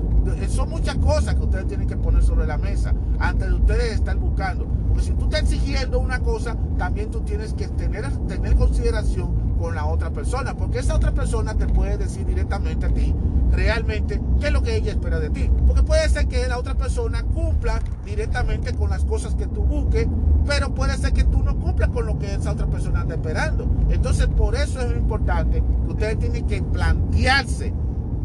Son 0.48 0.70
muchas 0.70 0.96
cosas 0.98 1.34
que 1.34 1.42
ustedes 1.42 1.66
tienen 1.66 1.88
que 1.88 1.96
poner 1.96 2.22
sobre 2.22 2.46
la 2.46 2.58
mesa 2.58 2.94
antes 3.18 3.48
de 3.48 3.54
ustedes 3.54 3.94
estar 3.94 4.16
buscando. 4.16 4.66
Porque 4.88 5.02
si 5.02 5.12
tú 5.14 5.24
estás 5.24 5.42
exigiendo 5.42 5.98
una 5.98 6.20
cosa, 6.20 6.56
también 6.78 7.10
tú 7.10 7.22
tienes 7.22 7.54
que 7.54 7.66
tener, 7.68 8.08
tener 8.28 8.54
consideración 8.54 9.41
con 9.62 9.76
la 9.76 9.86
otra 9.86 10.10
persona, 10.10 10.54
porque 10.54 10.80
esa 10.80 10.96
otra 10.96 11.12
persona 11.12 11.54
te 11.54 11.68
puede 11.68 11.96
decir 11.96 12.26
directamente 12.26 12.86
a 12.86 12.88
ti 12.88 13.14
realmente 13.52 14.20
qué 14.40 14.48
es 14.48 14.52
lo 14.52 14.60
que 14.60 14.74
ella 14.74 14.90
espera 14.90 15.20
de 15.20 15.30
ti. 15.30 15.48
Porque 15.68 15.84
puede 15.84 16.08
ser 16.08 16.26
que 16.26 16.48
la 16.48 16.58
otra 16.58 16.74
persona 16.74 17.22
cumpla 17.22 17.80
directamente 18.04 18.74
con 18.74 18.90
las 18.90 19.04
cosas 19.04 19.36
que 19.36 19.46
tú 19.46 19.62
busques, 19.62 20.08
pero 20.48 20.74
puede 20.74 20.96
ser 20.96 21.12
que 21.12 21.22
tú 21.22 21.44
no 21.44 21.56
cumplas 21.60 21.90
con 21.90 22.06
lo 22.06 22.18
que 22.18 22.34
esa 22.34 22.50
otra 22.50 22.66
persona 22.66 23.02
anda 23.02 23.14
esperando. 23.14 23.68
Entonces, 23.88 24.26
por 24.26 24.56
eso 24.56 24.80
es 24.80 24.96
importante 24.96 25.62
que 25.86 25.92
ustedes 25.92 26.18
tienen 26.18 26.44
que 26.48 26.60
plantearse, 26.60 27.72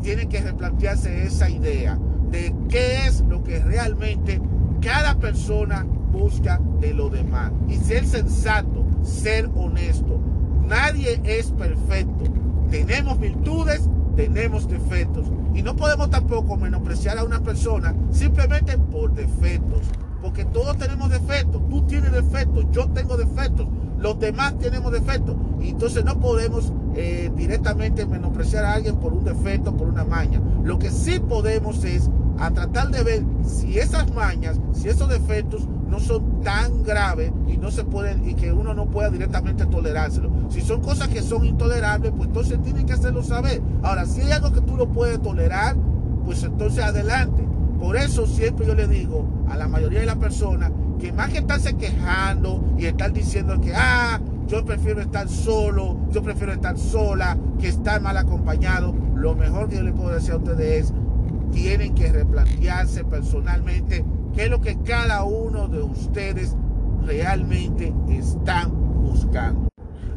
tienen 0.02 0.30
que 0.30 0.42
replantearse 0.42 1.24
esa 1.24 1.52
idea 1.52 2.00
de 2.32 2.56
qué 2.68 3.06
es 3.06 3.22
lo 3.22 3.44
que 3.44 3.60
realmente 3.60 4.42
cada 4.82 5.20
persona 5.20 5.86
busca 6.12 6.60
de 6.80 6.96
lo 6.96 7.12
demás. 7.12 7.52
Y 7.68 7.76
ser 7.76 8.08
sensato, 8.08 8.88
ser 9.04 9.52
honesto, 9.56 10.20
Nadie 10.68 11.22
es 11.24 11.52
perfecto. 11.52 12.26
tenemos 12.70 13.18
virtudes, 13.20 13.90
tenemos 14.18 14.68
defectos. 14.68 15.28
Y 15.54 15.64
no 15.64 15.76
podemos 15.76 16.10
tampoco 16.10 16.58
menospreciar 16.58 17.18
a 17.18 17.24
una 17.24 17.40
persona 17.40 17.96
simplemente 18.12 18.78
por 18.78 19.14
defectos. 19.14 19.82
Porque 20.22 20.44
todos 20.46 20.78
tenemos 20.78 21.10
defectos. 21.10 21.62
Tú 21.70 21.84
tienes 21.88 22.12
defectos, 22.12 22.66
yo 22.72 22.90
tengo 22.90 23.16
defectos, 23.16 23.68
los 24.00 24.20
demás 24.20 24.58
tenemos 24.60 24.92
defectos. 24.92 25.36
Y 25.62 25.70
entonces 25.70 26.06
no 26.06 26.20
podemos 26.20 26.72
eh, 26.96 27.32
directamente 27.36 28.06
menospreciar 28.06 28.66
a 28.66 28.74
alguien 28.74 28.98
por 28.98 29.14
un 29.14 29.24
defecto, 29.24 29.76
por 29.76 29.88
una 29.88 30.04
maña. 30.04 30.42
Lo 30.64 30.78
que 30.80 30.92
sí 30.92 31.20
podemos 31.20 31.84
es 31.84 32.10
a 32.40 32.52
tratar 32.52 32.90
de 32.90 33.04
ver 33.04 33.24
si 33.44 33.80
esas 33.80 34.14
mañas, 34.14 34.60
si 34.74 34.90
esos 34.90 35.10
defectos 35.10 35.68
no 35.90 36.00
son 36.00 36.42
tan 36.42 36.84
graves 36.84 37.32
y 37.48 37.58
no 37.58 37.72
se 37.72 37.84
pueden 37.84 38.30
y 38.30 38.36
que 38.36 38.52
uno 38.52 38.74
no 38.74 38.86
pueda 38.86 39.10
directamente 39.10 39.66
tolerárselo. 39.66 40.30
Si 40.50 40.62
son 40.62 40.82
cosas 40.82 41.08
que 41.08 41.22
son 41.22 41.46
intolerables, 41.46 42.12
pues 42.16 42.28
entonces 42.28 42.62
tienen 42.62 42.86
que 42.86 42.94
hacerlo 42.94 43.24
saber. 43.24 43.62
Ahora, 43.82 44.06
si 44.06 44.22
hay 44.22 44.32
algo 44.32 44.52
que 44.52 44.62
tú 44.62 44.76
lo 44.76 44.90
puedes 44.90 45.22
tolerar, 45.22 45.76
pues 46.26 46.44
entonces 46.44 46.84
adelante. 46.84 47.44
Por 47.80 47.96
eso 47.96 48.26
siempre 48.26 48.66
yo 48.66 48.76
le 48.76 48.88
digo 48.88 49.26
a 49.50 49.56
la 49.56 49.68
mayoría 49.68 50.02
de 50.02 50.08
las 50.08 50.18
personas 50.18 50.72
que 51.00 51.12
más 51.12 51.30
que 51.32 51.40
estarse 51.40 51.76
quejando 51.76 52.64
y 52.78 52.86
estar 52.86 53.14
diciendo 53.14 53.60
que, 53.60 53.74
ah, 53.76 54.20
yo 54.48 54.64
prefiero 54.66 55.02
estar 55.02 55.28
solo, 55.28 55.98
yo 56.10 56.24
prefiero 56.24 56.54
estar 56.54 56.78
sola, 56.78 57.38
que 57.60 57.68
estar 57.68 58.02
mal 58.02 58.18
acompañado, 58.18 58.96
lo 59.16 59.36
mejor 59.36 59.70
que 59.70 59.76
yo 59.76 59.84
le 59.84 59.94
puedo 59.94 60.10
decir 60.10 60.32
a 60.32 60.38
ustedes 60.38 60.86
es, 60.86 60.94
tienen 61.52 61.96
que 61.96 62.12
replantearse 62.12 63.04
personalmente 63.04 64.06
qué 64.34 64.46
es 64.46 64.50
lo 64.50 64.62
que 64.62 64.78
cada 64.84 65.24
uno 65.24 65.68
de 65.68 65.82
ustedes 65.82 66.56
realmente 67.06 67.94
están 68.10 68.72
buscando. 69.02 69.68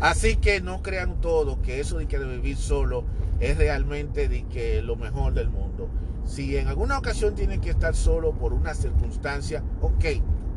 Así 0.00 0.36
que 0.36 0.60
no 0.60 0.82
crean 0.82 1.20
todo 1.20 1.60
que 1.60 1.80
eso 1.80 1.98
de 1.98 2.06
que 2.06 2.18
de 2.18 2.26
vivir 2.26 2.56
solo 2.56 3.04
es 3.38 3.58
realmente 3.58 4.28
de 4.28 4.44
que 4.44 4.82
lo 4.82 4.96
mejor 4.96 5.34
del 5.34 5.50
mundo. 5.50 5.88
Si 6.24 6.56
en 6.56 6.68
alguna 6.68 6.98
ocasión 6.98 7.34
tienen 7.34 7.60
que 7.60 7.70
estar 7.70 7.94
solo 7.94 8.32
por 8.32 8.52
una 8.52 8.74
circunstancia, 8.74 9.62
ok, 9.80 10.04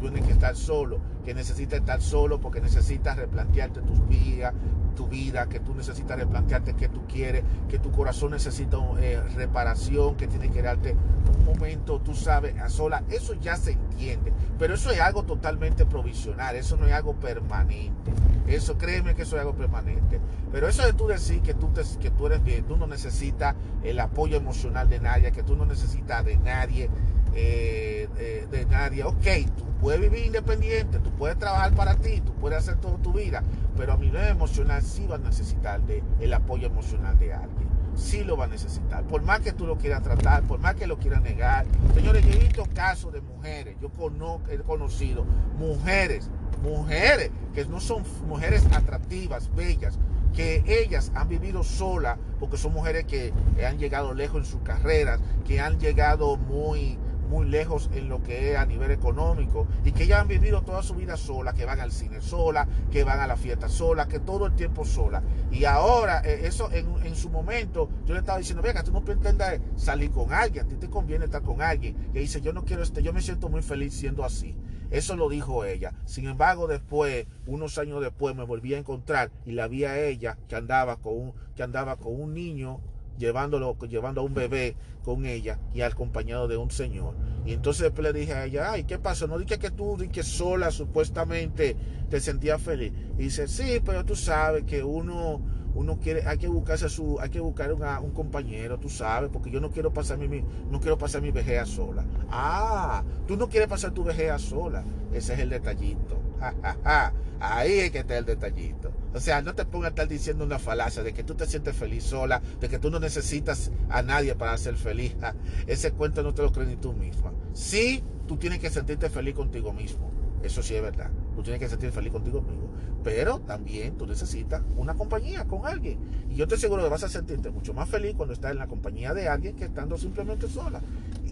tienes 0.09 0.27
que 0.27 0.33
estar 0.33 0.55
solo, 0.55 0.99
que 1.23 1.33
necesitas 1.33 1.79
estar 1.79 2.01
solo 2.01 2.39
porque 2.39 2.61
necesitas 2.61 3.17
replantearte 3.17 3.81
tus 3.81 4.07
vidas, 4.07 4.53
tu 4.95 5.07
vida, 5.07 5.47
que 5.47 5.59
tú 5.59 5.73
necesitas 5.73 6.17
replantearte 6.17 6.75
qué 6.75 6.89
tú 6.89 7.01
quieres, 7.07 7.43
que 7.69 7.79
tu 7.79 7.91
corazón 7.91 8.31
necesita 8.31 8.77
eh, 8.99 9.21
reparación, 9.35 10.15
que 10.15 10.27
tiene 10.27 10.49
que 10.49 10.61
darte 10.61 10.95
un 11.39 11.45
momento, 11.45 11.99
tú 11.99 12.13
sabes, 12.13 12.57
a 12.59 12.69
sola. 12.69 13.03
Eso 13.09 13.33
ya 13.33 13.55
se 13.55 13.71
entiende, 13.71 14.31
pero 14.59 14.75
eso 14.75 14.91
es 14.91 14.99
algo 14.99 15.23
totalmente 15.23 15.85
provisional, 15.85 16.55
eso 16.55 16.77
no 16.77 16.85
es 16.85 16.93
algo 16.93 17.15
permanente. 17.15 18.11
Eso, 18.47 18.77
créeme 18.77 19.15
que 19.15 19.21
eso 19.21 19.35
es 19.37 19.41
algo 19.41 19.55
permanente. 19.55 20.19
Pero 20.51 20.67
eso 20.67 20.85
de 20.85 20.93
tú 20.93 21.07
decir 21.07 21.41
que 21.41 21.53
tú, 21.53 21.69
que 21.99 22.11
tú 22.11 22.27
eres 22.27 22.43
bien, 22.43 22.65
tú 22.65 22.75
no 22.75 22.87
necesitas 22.87 23.55
el 23.83 23.99
apoyo 23.99 24.37
emocional 24.37 24.89
de 24.89 24.99
nadie, 24.99 25.31
que 25.31 25.43
tú 25.43 25.55
no 25.55 25.65
necesitas 25.65 26.25
de 26.25 26.37
nadie, 26.37 26.89
eh, 27.35 28.07
de, 28.15 28.47
de 28.47 28.65
nadie. 28.65 29.03
Ok, 29.03 29.25
tú 29.57 29.65
puedes 29.81 29.99
vivir 29.99 30.25
independiente, 30.25 30.99
tú 30.99 31.11
puedes 31.11 31.37
trabajar 31.37 31.73
para 31.73 31.95
ti, 31.95 32.21
tú 32.21 32.33
puedes 32.35 32.59
hacer 32.59 32.77
toda 32.77 32.97
tu 32.97 33.13
vida, 33.13 33.43
pero 33.75 33.93
a 33.93 33.97
nivel 33.97 34.27
emocional 34.27 34.81
sí 34.81 35.05
va 35.07 35.15
a 35.15 35.19
necesitar 35.19 35.81
de 35.81 36.03
el 36.19 36.33
apoyo 36.33 36.67
emocional 36.67 37.17
de 37.19 37.33
alguien. 37.33 37.73
Sí 37.95 38.23
lo 38.23 38.35
va 38.35 38.45
a 38.45 38.47
necesitar. 38.47 39.03
Por 39.03 39.21
más 39.21 39.41
que 39.41 39.51
tú 39.51 39.67
lo 39.67 39.77
quieras 39.77 40.01
tratar, 40.01 40.43
por 40.43 40.59
más 40.59 40.73
que 40.75 40.87
lo 40.87 40.97
quieras 40.97 41.21
negar. 41.21 41.65
Señores, 41.93 42.25
yo 42.25 42.31
he 42.33 42.39
visto 42.39 42.65
casos 42.73 43.13
de 43.13 43.21
mujeres, 43.21 43.75
yo 43.81 43.89
conozco, 43.89 44.49
he 44.49 44.57
conocido 44.57 45.25
mujeres, 45.59 46.29
mujeres 46.63 47.29
que 47.53 47.65
no 47.65 47.79
son 47.79 48.03
mujeres 48.27 48.65
atractivas, 48.73 49.53
bellas, 49.55 49.99
que 50.33 50.63
ellas 50.65 51.11
han 51.13 51.29
vivido 51.29 51.63
solas 51.63 52.17
porque 52.39 52.57
son 52.57 52.73
mujeres 52.73 53.05
que 53.05 53.31
han 53.63 53.77
llegado 53.77 54.15
lejos 54.15 54.39
en 54.39 54.45
sus 54.45 54.61
carreras, 54.61 55.19
que 55.45 55.59
han 55.59 55.79
llegado 55.79 56.37
muy 56.37 56.97
muy 57.33 57.47
lejos 57.47 57.89
en 57.95 58.09
lo 58.09 58.21
que 58.21 58.51
es 58.51 58.57
a 58.59 58.65
nivel 58.67 58.91
económico 58.91 59.65
y 59.83 59.91
que 59.91 60.05
ya 60.05 60.21
han 60.21 60.27
vivido 60.27 60.61
toda 60.61 60.83
su 60.83 60.93
vida 60.93 61.17
sola, 61.17 61.53
que 61.53 61.65
van 61.65 61.79
al 61.79 61.91
cine 61.91 62.21
sola, 62.21 62.67
que 62.91 63.03
van 63.03 63.19
a 63.19 63.25
la 63.25 63.35
fiesta 63.35 63.69
sola, 63.69 64.07
que 64.07 64.19
todo 64.19 64.45
el 64.45 64.53
tiempo 64.53 64.85
sola. 64.85 65.23
Y 65.51 65.65
ahora, 65.65 66.21
eh, 66.23 66.45
eso 66.45 66.69
en, 66.71 67.15
su 67.15 67.31
momento, 67.31 67.89
yo 68.05 68.13
le 68.13 68.19
estaba 68.19 68.37
diciendo, 68.37 68.61
venga, 68.61 68.83
tú 68.83 68.91
no 68.91 69.03
pretendas 69.03 69.59
salir 69.75 70.11
con 70.11 70.31
alguien, 70.31 70.65
a 70.65 70.69
ti 70.69 70.75
te 70.75 70.91
conviene 70.91 71.25
estar 71.25 71.41
con 71.41 71.63
alguien. 71.63 71.95
Y 72.13 72.19
dice, 72.19 72.39
yo 72.39 72.53
no 72.53 72.65
quiero 72.65 72.83
este, 72.83 73.01
yo 73.01 73.13
me 73.13 73.21
siento 73.21 73.49
muy 73.49 73.63
feliz 73.63 73.95
siendo 73.95 74.23
así. 74.23 74.55
Eso 74.91 75.15
lo 75.15 75.27
dijo 75.27 75.65
ella. 75.65 75.91
Sin 76.05 76.27
embargo, 76.27 76.67
después, 76.67 77.25
unos 77.47 77.79
años 77.79 77.99
después, 77.99 78.35
me 78.35 78.43
volví 78.43 78.75
a 78.75 78.77
encontrar 78.77 79.31
y 79.43 79.53
la 79.53 79.67
vi 79.67 79.85
a 79.85 79.99
ella 79.99 80.37
que 80.47 80.55
andaba 80.55 80.97
con 80.97 81.17
un, 81.17 81.33
que 81.55 81.63
andaba 81.63 81.95
con 81.95 82.21
un 82.21 82.35
niño 82.35 82.79
llevándolo, 83.17 83.77
llevando 83.87 84.21
a 84.21 84.23
un 84.23 84.33
bebé 84.33 84.75
con 85.03 85.25
ella 85.25 85.59
y 85.73 85.81
acompañado 85.81 86.47
de 86.47 86.57
un 86.57 86.71
señor. 86.71 87.15
Y 87.45 87.53
entonces 87.53 87.91
le 87.97 88.13
dije 88.13 88.33
a 88.33 88.45
ella, 88.45 88.71
ay, 88.71 88.85
¿qué 88.85 88.97
pasó? 88.97 89.27
No 89.27 89.37
dije 89.37 89.59
que 89.59 89.69
tú, 89.69 89.97
que 90.11 90.23
sola 90.23 90.71
supuestamente 90.71 91.75
te 92.09 92.19
sentías 92.19 92.61
feliz. 92.61 92.93
Y 93.17 93.23
dice, 93.23 93.47
sí, 93.47 93.81
pero 93.83 94.05
tú 94.05 94.15
sabes 94.15 94.63
que 94.63 94.83
uno, 94.83 95.41
uno 95.75 95.99
quiere, 95.99 96.25
hay 96.25 96.37
que 96.37 96.47
buscarse 96.47 96.87
su, 96.87 97.19
hay 97.19 97.29
que 97.29 97.39
buscar 97.39 97.73
un 97.73 98.11
compañero, 98.11 98.79
tú 98.79 98.89
sabes, 98.89 99.29
porque 99.31 99.51
yo 99.51 99.59
no 99.59 99.71
quiero 99.71 99.91
pasar 99.91 100.17
mi, 100.17 100.43
no 100.69 100.79
quiero 100.79 100.97
pasar 100.97 101.21
mi 101.21 101.31
vejez 101.31 101.67
sola. 101.67 102.05
Ah, 102.31 103.03
tú 103.27 103.35
no 103.35 103.49
quieres 103.49 103.67
pasar 103.67 103.91
tu 103.91 104.03
vejez 104.03 104.41
sola. 104.41 104.83
Ese 105.13 105.33
es 105.33 105.39
el 105.39 105.49
detallito. 105.49 106.17
Ahí 107.39 107.79
es 107.79 107.91
que 107.91 107.99
está 107.99 108.17
el 108.17 108.25
detallito. 108.25 108.91
O 109.13 109.19
sea, 109.19 109.41
no 109.41 109.53
te 109.53 109.65
pongas 109.65 109.87
a 109.87 109.89
estar 109.89 110.07
diciendo 110.07 110.45
una 110.45 110.59
falacia 110.59 111.03
de 111.03 111.13
que 111.13 111.23
tú 111.23 111.35
te 111.35 111.45
sientes 111.45 111.75
feliz 111.75 112.03
sola, 112.03 112.41
de 112.59 112.69
que 112.69 112.79
tú 112.79 112.89
no 112.89 112.99
necesitas 112.99 113.71
a 113.89 114.01
nadie 114.01 114.33
para 114.35 114.57
ser 114.57 114.75
feliz. 114.75 115.15
Ese 115.67 115.91
cuento 115.91 116.23
no 116.23 116.33
te 116.33 116.41
lo 116.41 116.51
crees 116.51 116.69
ni 116.69 116.75
tú 116.77 116.93
misma. 116.93 117.33
Sí, 117.53 118.03
tú 118.27 118.37
tienes 118.37 118.59
que 118.59 118.69
sentirte 118.69 119.09
feliz 119.09 119.35
contigo 119.35 119.73
mismo. 119.73 120.11
Eso 120.41 120.61
sí 120.63 120.75
es 120.75 120.81
verdad. 120.81 121.09
Tú 121.35 121.43
tienes 121.43 121.59
que 121.59 121.69
sentirte 121.69 121.95
feliz 121.95 122.11
contigo 122.11 122.41
mismo. 122.41 122.69
Pero 123.03 123.39
también 123.41 123.97
tú 123.97 124.07
necesitas 124.07 124.61
una 124.77 124.93
compañía 124.93 125.45
con 125.45 125.65
alguien. 125.65 125.99
Y 126.29 126.35
yo 126.35 126.47
te 126.47 126.55
aseguro 126.55 126.83
que 126.83 126.89
vas 126.89 127.03
a 127.03 127.09
sentirte 127.09 127.49
mucho 127.49 127.73
más 127.73 127.89
feliz 127.89 128.13
cuando 128.15 128.33
estás 128.33 128.51
en 128.51 128.57
la 128.57 128.67
compañía 128.67 129.13
de 129.13 129.27
alguien 129.27 129.55
que 129.55 129.65
estando 129.65 129.97
simplemente 129.97 130.47
sola. 130.47 130.81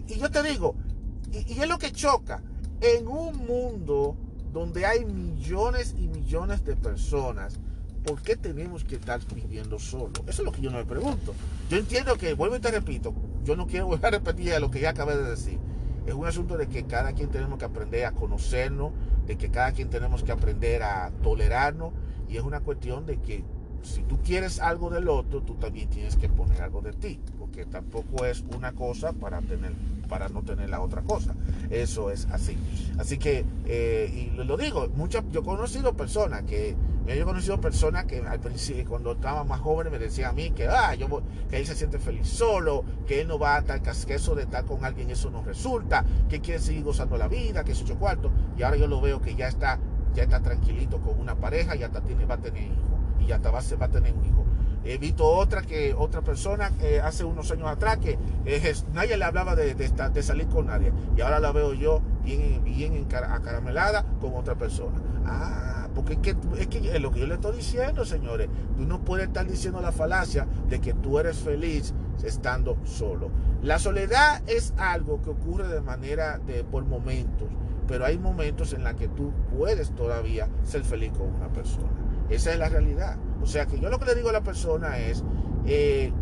Y, 0.08 0.18
yo 0.18 0.30
te 0.30 0.42
digo, 0.42 0.74
y 1.30 1.58
es 1.58 1.68
lo 1.68 1.78
que 1.78 1.90
choca, 1.90 2.42
en 2.80 3.06
un 3.06 3.46
mundo 3.46 4.16
donde 4.52 4.84
hay 4.84 5.04
millones 5.04 5.94
y 5.98 6.08
millones 6.08 6.64
de 6.64 6.76
personas, 6.76 7.58
¿por 8.04 8.20
qué 8.20 8.36
tenemos 8.36 8.84
que 8.84 8.96
estar 8.96 9.20
viviendo 9.34 9.78
solo? 9.78 10.12
Eso 10.26 10.42
es 10.42 10.44
lo 10.44 10.52
que 10.52 10.60
yo 10.60 10.70
me 10.70 10.84
pregunto. 10.84 11.34
Yo 11.70 11.78
entiendo 11.78 12.16
que, 12.16 12.34
vuelvo 12.34 12.56
y 12.56 12.60
te 12.60 12.70
repito, 12.70 13.14
yo 13.44 13.56
no 13.56 13.66
quiero 13.66 13.86
volver 13.88 14.06
a 14.06 14.18
repetir 14.18 14.60
lo 14.60 14.70
que 14.70 14.80
ya 14.80 14.90
acabé 14.90 15.16
de 15.16 15.30
decir. 15.30 15.58
Es 16.06 16.14
un 16.14 16.26
asunto 16.26 16.56
de 16.56 16.66
que 16.66 16.84
cada 16.84 17.12
quien 17.12 17.30
tenemos 17.30 17.58
que 17.58 17.64
aprender 17.64 18.04
a 18.04 18.12
conocernos, 18.12 18.92
de 19.26 19.36
que 19.36 19.50
cada 19.50 19.72
quien 19.72 19.88
tenemos 19.88 20.22
que 20.22 20.32
aprender 20.32 20.82
a 20.82 21.12
tolerarnos, 21.22 21.92
y 22.28 22.36
es 22.36 22.42
una 22.42 22.60
cuestión 22.60 23.06
de 23.06 23.18
que 23.20 23.44
si 23.82 24.02
tú 24.02 24.18
quieres 24.22 24.60
algo 24.60 24.90
del 24.90 25.08
otro, 25.08 25.42
tú 25.42 25.54
también 25.54 25.88
tienes 25.90 26.16
que 26.16 26.28
poner 26.28 26.62
algo 26.62 26.80
de 26.80 26.92
ti, 26.92 27.20
porque 27.38 27.66
tampoco 27.66 28.24
es 28.24 28.44
una 28.56 28.72
cosa 28.72 29.12
para 29.12 29.40
tener 29.40 29.72
para 30.12 30.28
no 30.28 30.42
tener 30.42 30.68
la 30.68 30.82
otra 30.82 31.00
cosa. 31.00 31.34
Eso 31.70 32.10
es 32.10 32.26
así. 32.30 32.54
Así 32.98 33.16
que, 33.16 33.46
eh, 33.64 34.30
y 34.36 34.36
lo 34.44 34.58
digo, 34.58 34.86
muchas, 34.94 35.24
yo 35.30 35.40
he 35.40 35.42
conocido 35.42 35.94
personas 35.94 36.42
que, 36.42 36.76
yo 37.06 37.14
he 37.14 37.24
conocido 37.24 37.58
personas 37.62 38.04
que 38.04 38.18
al 38.18 38.38
principio, 38.38 38.84
cuando 38.86 39.12
estaba 39.12 39.42
más 39.42 39.60
joven, 39.60 39.90
me 39.90 39.98
decían 39.98 40.28
a 40.28 40.32
mí 40.34 40.50
que, 40.50 40.68
ah, 40.68 40.94
yo, 40.94 41.22
que 41.48 41.56
él 41.56 41.66
se 41.66 41.74
siente 41.74 41.98
feliz 41.98 42.28
solo, 42.28 42.84
que 43.06 43.22
él 43.22 43.28
no 43.28 43.38
va 43.38 43.56
a 43.56 43.60
estar, 43.60 43.80
que 43.80 44.14
eso 44.14 44.34
de 44.34 44.42
estar 44.42 44.66
con 44.66 44.84
alguien, 44.84 45.08
eso 45.08 45.30
no 45.30 45.42
resulta, 45.42 46.04
que 46.28 46.42
quiere 46.42 46.60
seguir 46.60 46.84
gozando 46.84 47.16
la 47.16 47.28
vida, 47.28 47.64
que 47.64 47.72
es 47.72 47.80
ocho 47.80 47.96
cuarto. 47.96 48.30
Y 48.58 48.64
ahora 48.64 48.76
yo 48.76 48.88
lo 48.88 49.00
veo 49.00 49.22
que 49.22 49.34
ya 49.34 49.48
está, 49.48 49.78
ya 50.14 50.24
está 50.24 50.42
tranquilito 50.42 51.00
con 51.00 51.18
una 51.18 51.36
pareja, 51.36 51.74
ya 51.74 51.86
está, 51.86 52.02
tiene, 52.02 52.26
va 52.26 52.34
a 52.34 52.38
tener 52.38 52.64
hijo, 52.64 52.91
y 53.22 53.26
ya 53.26 53.38
va, 53.38 53.60
va 53.80 53.86
a 53.86 53.90
tener 53.90 54.12
un 54.12 54.24
hijo. 54.24 54.44
He 54.84 54.98
visto 54.98 55.24
otra 55.26 55.62
que 55.62 55.94
otra 55.94 56.22
persona 56.22 56.72
eh, 56.80 57.00
hace 57.00 57.24
unos 57.24 57.50
años 57.52 57.68
atrás 57.68 57.98
que 57.98 58.18
eh, 58.44 58.74
nadie 58.92 59.16
le 59.16 59.24
hablaba 59.24 59.54
de, 59.54 59.74
de, 59.74 60.22
salir 60.22 60.48
con 60.48 60.66
nadie 60.66 60.92
y 61.16 61.20
ahora 61.20 61.38
la 61.38 61.52
veo 61.52 61.72
yo 61.72 62.00
bien, 62.24 62.64
bien 62.64 63.06
acaramelada 63.12 64.04
con 64.20 64.34
otra 64.34 64.56
persona. 64.56 65.00
Ah, 65.24 65.88
porque 65.94 66.14
es 66.14 66.18
que, 66.18 66.36
es 66.58 66.66
que 66.66 66.98
lo 66.98 67.12
que 67.12 67.20
yo 67.20 67.26
le 67.26 67.34
estoy 67.34 67.56
diciendo, 67.56 68.04
señores, 68.04 68.48
tú 68.76 68.84
no 68.84 69.04
puedes 69.04 69.28
estar 69.28 69.46
diciendo 69.46 69.80
la 69.80 69.92
falacia 69.92 70.48
de 70.68 70.80
que 70.80 70.94
tú 70.94 71.18
eres 71.18 71.36
feliz 71.36 71.94
estando 72.24 72.76
solo. 72.84 73.30
La 73.62 73.78
soledad 73.78 74.42
es 74.48 74.74
algo 74.78 75.22
que 75.22 75.30
ocurre 75.30 75.68
de 75.68 75.80
manera 75.80 76.38
de 76.38 76.64
por 76.64 76.84
momentos, 76.84 77.48
pero 77.86 78.04
hay 78.04 78.18
momentos 78.18 78.72
en 78.72 78.82
los 78.82 78.94
que 78.94 79.06
tú 79.06 79.32
puedes 79.56 79.94
todavía 79.94 80.48
ser 80.64 80.82
feliz 80.82 81.12
con 81.12 81.28
una 81.32 81.48
persona. 81.48 82.01
Esa 82.32 82.52
es 82.52 82.58
la 82.58 82.68
realidad. 82.68 83.16
O 83.42 83.46
sea 83.46 83.66
que 83.66 83.78
yo 83.78 83.90
lo 83.90 83.98
que 83.98 84.06
le 84.06 84.14
digo 84.14 84.30
a 84.30 84.32
la 84.32 84.42
persona 84.42 84.98
es 84.98 85.22
eh, 85.66 86.12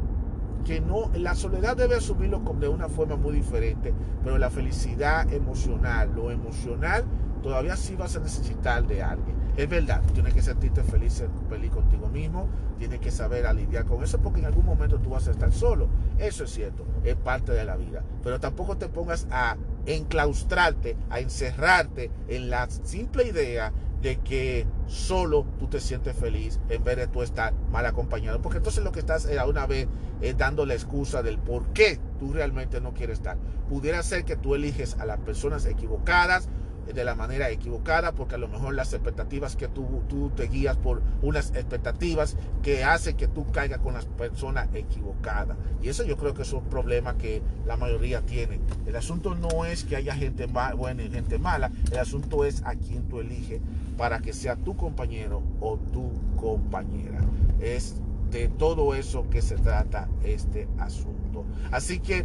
que 0.64 0.80
no, 0.80 1.10
la 1.14 1.34
soledad 1.34 1.76
debe 1.76 1.94
asumirlo 1.94 2.40
de 2.58 2.68
una 2.68 2.88
forma 2.88 3.16
muy 3.16 3.34
diferente, 3.34 3.94
pero 4.24 4.36
la 4.36 4.50
felicidad 4.50 5.32
emocional, 5.32 6.10
lo 6.14 6.30
emocional, 6.30 7.04
todavía 7.42 7.76
sí 7.76 7.94
vas 7.94 8.16
a 8.16 8.20
necesitar 8.20 8.86
de 8.86 9.02
alguien. 9.02 9.36
Es 9.56 9.68
verdad, 9.68 10.00
tienes 10.12 10.32
que 10.34 10.42
sentirte 10.42 10.82
feliz, 10.82 11.22
feliz 11.48 11.70
contigo 11.70 12.08
mismo, 12.08 12.48
tienes 12.78 13.00
que 13.00 13.10
saber 13.10 13.46
a 13.46 13.52
lidiar 13.52 13.84
con 13.84 14.02
eso 14.02 14.18
porque 14.18 14.40
en 14.40 14.46
algún 14.46 14.64
momento 14.64 14.98
tú 14.98 15.10
vas 15.10 15.28
a 15.28 15.32
estar 15.32 15.52
solo. 15.52 15.88
Eso 16.18 16.44
es 16.44 16.50
cierto, 16.50 16.84
es 17.04 17.16
parte 17.16 17.52
de 17.52 17.64
la 17.64 17.76
vida. 17.76 18.02
Pero 18.22 18.40
tampoco 18.40 18.76
te 18.76 18.88
pongas 18.88 19.26
a 19.30 19.56
enclaustrarte, 19.86 20.96
a 21.08 21.20
encerrarte 21.20 22.10
en 22.28 22.50
la 22.50 22.68
simple 22.70 23.24
idea 23.24 23.72
de 24.02 24.18
que 24.18 24.66
solo 24.86 25.46
tú 25.58 25.66
te 25.66 25.80
sientes 25.80 26.16
feliz 26.16 26.58
en 26.68 26.82
vez 26.82 26.96
de 26.96 27.06
tú 27.06 27.22
estar 27.22 27.52
mal 27.70 27.84
acompañado. 27.86 28.40
Porque 28.40 28.58
entonces 28.58 28.82
lo 28.82 28.92
que 28.92 29.00
estás 29.00 29.26
era 29.26 29.46
una 29.46 29.66
vez 29.66 29.88
dando 30.36 30.66
la 30.66 30.74
excusa 30.74 31.22
del 31.22 31.38
por 31.38 31.72
qué 31.72 31.98
tú 32.18 32.32
realmente 32.32 32.80
no 32.80 32.94
quieres 32.94 33.18
estar. 33.18 33.36
Pudiera 33.68 34.02
ser 34.02 34.24
que 34.24 34.36
tú 34.36 34.54
eliges 34.54 34.96
a 34.98 35.06
las 35.06 35.18
personas 35.18 35.66
equivocadas 35.66 36.48
de 36.86 37.04
la 37.04 37.14
manera 37.14 37.50
equivocada, 37.50 38.12
porque 38.12 38.34
a 38.34 38.38
lo 38.38 38.48
mejor 38.48 38.74
las 38.74 38.92
expectativas 38.92 39.56
que 39.56 39.68
tú, 39.68 40.02
tú 40.08 40.30
te 40.30 40.44
guías 40.44 40.76
por 40.76 41.02
unas 41.22 41.50
expectativas 41.50 42.36
que 42.62 42.84
hacen 42.84 43.16
que 43.16 43.28
tú 43.28 43.46
caigas 43.52 43.80
con 43.80 43.94
las 43.94 44.06
personas 44.06 44.68
equivocadas. 44.74 45.56
Y 45.82 45.88
eso 45.88 46.04
yo 46.04 46.16
creo 46.16 46.34
que 46.34 46.42
es 46.42 46.52
un 46.52 46.64
problema 46.64 47.16
que 47.16 47.42
la 47.66 47.76
mayoría 47.76 48.22
tiene. 48.22 48.60
El 48.86 48.96
asunto 48.96 49.34
no 49.34 49.64
es 49.64 49.84
que 49.84 49.96
haya 49.96 50.14
gente 50.14 50.46
buena 50.46 51.02
y 51.02 51.10
gente 51.10 51.38
mala, 51.38 51.70
el 51.90 51.98
asunto 51.98 52.44
es 52.44 52.62
a 52.64 52.74
quién 52.74 53.08
tú 53.08 53.20
eliges 53.20 53.60
para 53.96 54.20
que 54.20 54.32
sea 54.32 54.56
tu 54.56 54.76
compañero 54.76 55.42
o 55.60 55.76
tu 55.76 56.10
compañera. 56.36 57.20
Es 57.60 57.96
de 58.30 58.48
todo 58.48 58.94
eso 58.94 59.28
que 59.28 59.42
se 59.42 59.56
trata 59.56 60.08
este 60.24 60.68
asunto. 60.78 61.44
Así 61.70 62.00
que 62.00 62.24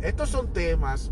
estos 0.00 0.30
son 0.30 0.52
temas 0.52 1.10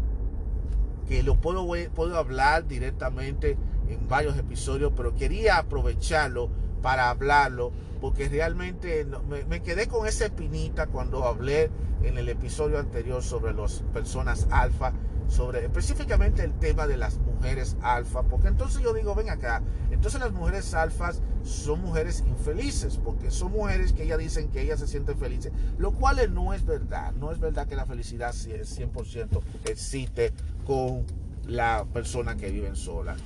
que 1.08 1.22
lo 1.22 1.36
puedo, 1.36 1.66
puedo 1.94 2.16
hablar 2.16 2.68
directamente 2.68 3.56
en 3.88 4.06
varios 4.08 4.36
episodios, 4.36 4.92
pero 4.94 5.14
quería 5.14 5.56
aprovecharlo 5.56 6.50
para 6.82 7.10
hablarlo, 7.10 7.72
porque 8.00 8.28
realmente 8.28 9.06
me, 9.48 9.62
quedé 9.62 9.88
con 9.88 10.06
esa 10.06 10.26
espinita 10.26 10.86
cuando 10.86 11.24
hablé 11.24 11.70
en 12.02 12.18
el 12.18 12.28
episodio 12.28 12.78
anterior 12.78 13.22
sobre 13.22 13.52
las 13.54 13.82
personas 13.92 14.46
alfa, 14.50 14.92
sobre 15.26 15.64
específicamente 15.64 16.44
el 16.44 16.52
tema 16.52 16.86
de 16.86 16.96
las 16.96 17.18
mujeres 17.18 17.76
alfa, 17.82 18.22
porque 18.22 18.48
entonces 18.48 18.82
yo 18.82 18.92
digo, 18.92 19.14
ven 19.14 19.30
acá, 19.30 19.62
entonces 19.90 20.20
las 20.20 20.32
mujeres 20.32 20.72
alfas 20.74 21.22
son 21.42 21.80
mujeres 21.82 22.22
infelices, 22.26 22.98
porque 23.02 23.30
son 23.30 23.52
mujeres 23.52 23.92
que 23.92 24.04
ellas 24.04 24.18
dicen 24.18 24.48
que 24.48 24.62
ellas 24.62 24.78
se 24.78 24.86
sienten 24.86 25.18
felices, 25.18 25.52
lo 25.78 25.92
cual 25.92 26.32
no 26.32 26.54
es 26.54 26.64
verdad, 26.64 27.12
no 27.14 27.32
es 27.32 27.40
verdad 27.40 27.66
que 27.66 27.76
la 27.76 27.86
felicidad 27.86 28.32
100% 28.32 29.40
existe 29.64 30.32
con 30.68 31.06
la 31.46 31.86
persona 31.94 32.36
que 32.36 32.50
vive 32.50 32.76
sola. 32.76 33.16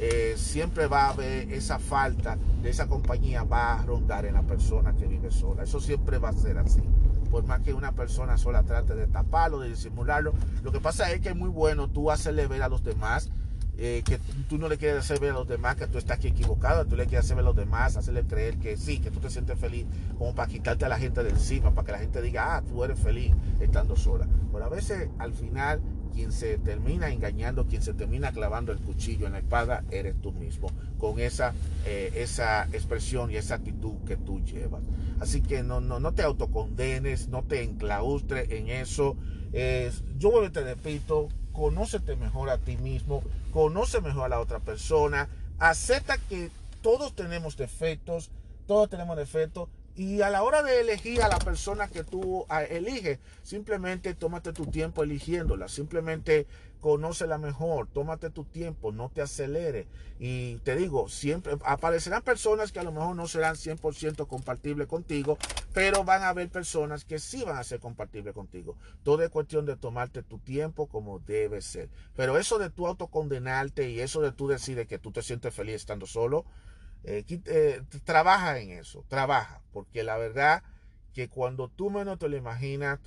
Eh, 0.00 0.34
siempre 0.36 0.88
va 0.88 1.04
a 1.04 1.10
haber 1.10 1.52
esa 1.52 1.78
falta 1.78 2.36
de 2.62 2.70
esa 2.70 2.88
compañía 2.88 3.44
va 3.44 3.74
a 3.74 3.82
rondar 3.86 4.24
en 4.24 4.34
la 4.34 4.42
persona 4.42 4.92
que 4.96 5.06
vive 5.06 5.30
sola. 5.30 5.62
Eso 5.62 5.78
siempre 5.78 6.18
va 6.18 6.30
a 6.30 6.32
ser 6.32 6.58
así. 6.58 6.82
Por 7.30 7.44
más 7.44 7.60
que 7.60 7.72
una 7.74 7.92
persona 7.92 8.36
sola 8.38 8.64
trate 8.64 8.96
de 8.96 9.06
taparlo, 9.06 9.60
de 9.60 9.68
disimularlo, 9.68 10.34
lo 10.64 10.72
que 10.72 10.80
pasa 10.80 11.12
es 11.12 11.20
que 11.20 11.28
es 11.28 11.36
muy 11.36 11.48
bueno 11.48 11.88
tú 11.88 12.10
hacerle 12.10 12.48
ver 12.48 12.62
a 12.62 12.68
los 12.68 12.82
demás 12.82 13.30
eh, 13.78 14.02
que 14.04 14.18
tú 14.48 14.58
no 14.58 14.68
le 14.68 14.76
quieres 14.76 14.98
hacer 14.98 15.20
ver 15.20 15.30
a 15.30 15.34
los 15.34 15.46
demás 15.46 15.76
que 15.76 15.86
tú 15.86 15.96
estás 15.96 16.18
aquí 16.18 16.28
equivocado, 16.28 16.84
tú 16.86 16.96
le 16.96 17.06
quieres 17.06 17.24
hacer 17.24 17.36
ver 17.36 17.44
a 17.44 17.48
los 17.48 17.56
demás, 17.56 17.96
hacerle 17.96 18.24
creer 18.24 18.58
que 18.58 18.76
sí, 18.76 18.98
que 18.98 19.12
tú 19.12 19.20
te 19.20 19.30
sientes 19.30 19.58
feliz, 19.58 19.86
como 20.18 20.34
para 20.34 20.48
quitarte 20.48 20.86
a 20.86 20.88
la 20.88 20.98
gente 20.98 21.22
de 21.22 21.30
encima, 21.30 21.72
para 21.72 21.86
que 21.86 21.92
la 21.92 21.98
gente 21.98 22.20
diga, 22.20 22.56
ah, 22.56 22.62
tú 22.62 22.82
eres 22.82 22.98
feliz 22.98 23.32
estando 23.60 23.96
sola. 23.96 24.26
Pero 24.52 24.64
a 24.64 24.68
veces 24.68 25.08
al 25.18 25.32
final 25.32 25.80
quien 26.10 26.32
se 26.32 26.58
termina 26.58 27.10
engañando, 27.10 27.66
quien 27.66 27.82
se 27.82 27.94
termina 27.94 28.32
clavando 28.32 28.72
el 28.72 28.78
cuchillo 28.78 29.26
en 29.26 29.32
la 29.32 29.38
espada, 29.38 29.84
eres 29.90 30.20
tú 30.20 30.32
mismo, 30.32 30.70
con 30.98 31.18
esa, 31.20 31.54
eh, 31.86 32.12
esa 32.16 32.64
expresión 32.72 33.30
y 33.30 33.36
esa 33.36 33.56
actitud 33.56 33.96
que 34.06 34.16
tú 34.16 34.42
llevas. 34.44 34.82
Así 35.20 35.40
que 35.40 35.62
no, 35.62 35.80
no, 35.80 36.00
no 36.00 36.12
te 36.12 36.22
autocondenes, 36.22 37.28
no 37.28 37.42
te 37.42 37.62
enclaustres 37.62 38.50
en 38.50 38.68
eso. 38.68 39.16
yo 40.18 40.50
te 40.52 40.62
repito, 40.62 41.28
conócete 41.52 42.16
mejor 42.16 42.50
a 42.50 42.58
ti 42.58 42.76
mismo, 42.76 43.22
conoce 43.52 44.00
mejor 44.00 44.24
a 44.24 44.28
la 44.28 44.40
otra 44.40 44.60
persona, 44.60 45.28
acepta 45.58 46.18
que 46.18 46.50
todos 46.82 47.14
tenemos 47.14 47.56
defectos, 47.56 48.30
todos 48.66 48.88
tenemos 48.88 49.16
defectos 49.16 49.68
y 50.00 50.22
a 50.22 50.30
la 50.30 50.42
hora 50.44 50.62
de 50.62 50.80
elegir 50.80 51.20
a 51.20 51.28
la 51.28 51.38
persona 51.38 51.86
que 51.88 52.04
tú 52.04 52.46
eliges, 52.70 53.18
simplemente 53.42 54.14
tómate 54.14 54.54
tu 54.54 54.64
tiempo 54.64 55.02
eligiéndola, 55.02 55.68
simplemente 55.68 56.46
conócela 56.80 57.36
mejor, 57.36 57.86
tómate 57.86 58.30
tu 58.30 58.46
tiempo, 58.46 58.92
no 58.92 59.10
te 59.10 59.20
acelere. 59.20 59.88
Y 60.18 60.56
te 60.60 60.74
digo, 60.74 61.10
siempre 61.10 61.58
aparecerán 61.66 62.22
personas 62.22 62.72
que 62.72 62.80
a 62.80 62.82
lo 62.82 62.92
mejor 62.92 63.14
no 63.14 63.28
serán 63.28 63.56
100% 63.56 64.26
compatibles 64.26 64.86
contigo, 64.86 65.36
pero 65.74 66.02
van 66.02 66.22
a 66.22 66.30
haber 66.30 66.48
personas 66.48 67.04
que 67.04 67.18
sí 67.18 67.42
van 67.44 67.58
a 67.58 67.64
ser 67.64 67.80
compatibles 67.80 68.32
contigo. 68.32 68.78
Todo 69.02 69.22
es 69.22 69.28
cuestión 69.28 69.66
de 69.66 69.76
tomarte 69.76 70.22
tu 70.22 70.38
tiempo 70.38 70.86
como 70.86 71.18
debe 71.18 71.60
ser. 71.60 71.90
Pero 72.16 72.38
eso 72.38 72.58
de 72.58 72.70
tú 72.70 72.86
autocondenarte 72.86 73.90
y 73.90 74.00
eso 74.00 74.22
de 74.22 74.32
tú 74.32 74.48
decides 74.48 74.88
que 74.88 74.98
tú 74.98 75.12
te 75.12 75.20
sientes 75.20 75.54
feliz 75.54 75.74
estando 75.74 76.06
solo, 76.06 76.46
eh, 77.04 77.24
eh, 77.28 77.82
trabaja 78.04 78.58
en 78.58 78.70
eso, 78.70 79.04
trabaja, 79.08 79.62
porque 79.72 80.02
la 80.02 80.16
verdad 80.18 80.62
que 81.12 81.28
cuando 81.28 81.68
tú 81.68 81.90
menos 81.90 82.18
te 82.18 82.28
lo 82.28 82.36
imaginas, 82.36 83.00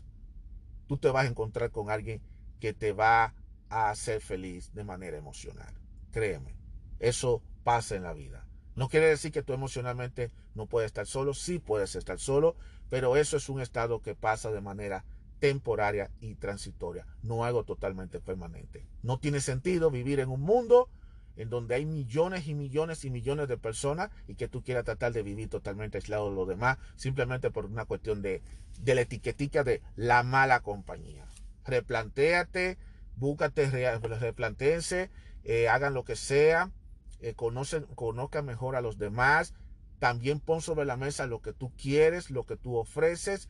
tú 0.88 0.98
te 0.98 1.10
vas 1.10 1.26
a 1.26 1.30
encontrar 1.30 1.72
con 1.72 1.90
alguien 1.90 2.22
que 2.60 2.74
te 2.74 2.92
va 2.92 3.34
a 3.70 3.90
hacer 3.90 4.22
feliz 4.22 4.74
de 4.74 4.84
manera 4.84 5.18
emocional. 5.18 5.74
Créeme, 6.12 6.56
eso 7.00 7.42
pasa 7.64 7.96
en 7.96 8.04
la 8.04 8.14
vida. 8.14 8.48
No 8.76 8.90
quiere 8.90 9.08
decir 9.08 9.32
que 9.32 9.44
tú 9.44 9.54
emocionalmente 9.54 10.32
no 10.56 10.66
puedes 10.66 10.88
estar 10.88 11.06
solo, 11.06 11.34
sí 11.34 11.60
puedes 11.60 11.96
estar 11.96 12.20
solo, 12.20 12.56
pero 12.90 13.16
eso 13.18 13.38
es 13.38 13.50
un 13.50 13.62
estado 13.62 14.02
que 14.02 14.16
pasa 14.16 14.52
de 14.52 14.62
manera 14.62 15.06
temporaria 15.40 16.10
y 16.22 16.36
transitoria, 16.36 17.06
no 17.22 17.44
algo 17.44 17.66
totalmente 17.66 18.20
permanente. 18.20 18.88
No 19.02 19.20
tiene 19.20 19.42
sentido 19.42 19.92
vivir 19.92 20.20
en 20.20 20.30
un 20.30 20.42
mundo 20.42 20.90
en 21.36 21.50
donde 21.50 21.76
hay 21.76 21.86
millones 21.86 22.48
y 22.48 22.54
millones 22.54 23.06
y 23.06 23.10
millones 23.10 23.48
de 23.48 23.58
personas 23.58 24.10
y 24.28 24.36
que 24.36 24.48
tú 24.48 24.64
quieras 24.64 24.86
tratar 24.86 25.14
de 25.14 25.24
vivir 25.24 25.50
totalmente 25.50 25.98
aislado 25.98 26.30
de 26.30 26.36
los 26.36 26.48
demás 26.48 26.78
simplemente 26.96 27.52
por 27.52 27.66
una 27.66 27.86
cuestión 27.86 28.22
de, 28.22 28.42
de 28.80 28.96
la 28.96 29.02
etiquetica 29.02 29.64
de 29.64 29.82
la 29.96 30.24
mala 30.24 30.62
compañía. 30.62 31.26
Replantéate, 31.66 32.78
búscate, 33.16 33.70
replantéense, 34.00 35.10
eh, 35.44 35.70
hagan 35.70 35.94
lo 35.94 36.04
que 36.04 36.16
sea, 36.16 36.72
eh, 37.20 37.34
conozcan 37.36 38.46
mejor 38.46 38.76
a 38.76 38.82
los 38.82 38.98
demás, 38.98 39.54
también 40.00 40.40
pon 40.40 40.62
sobre 40.62 40.86
la 40.86 40.98
mesa 40.98 41.28
lo 41.28 41.42
que 41.42 41.54
tú 41.54 41.72
quieres, 41.78 42.30
lo 42.30 42.44
que 42.44 42.58
tú 42.58 42.76
ofreces 42.76 43.50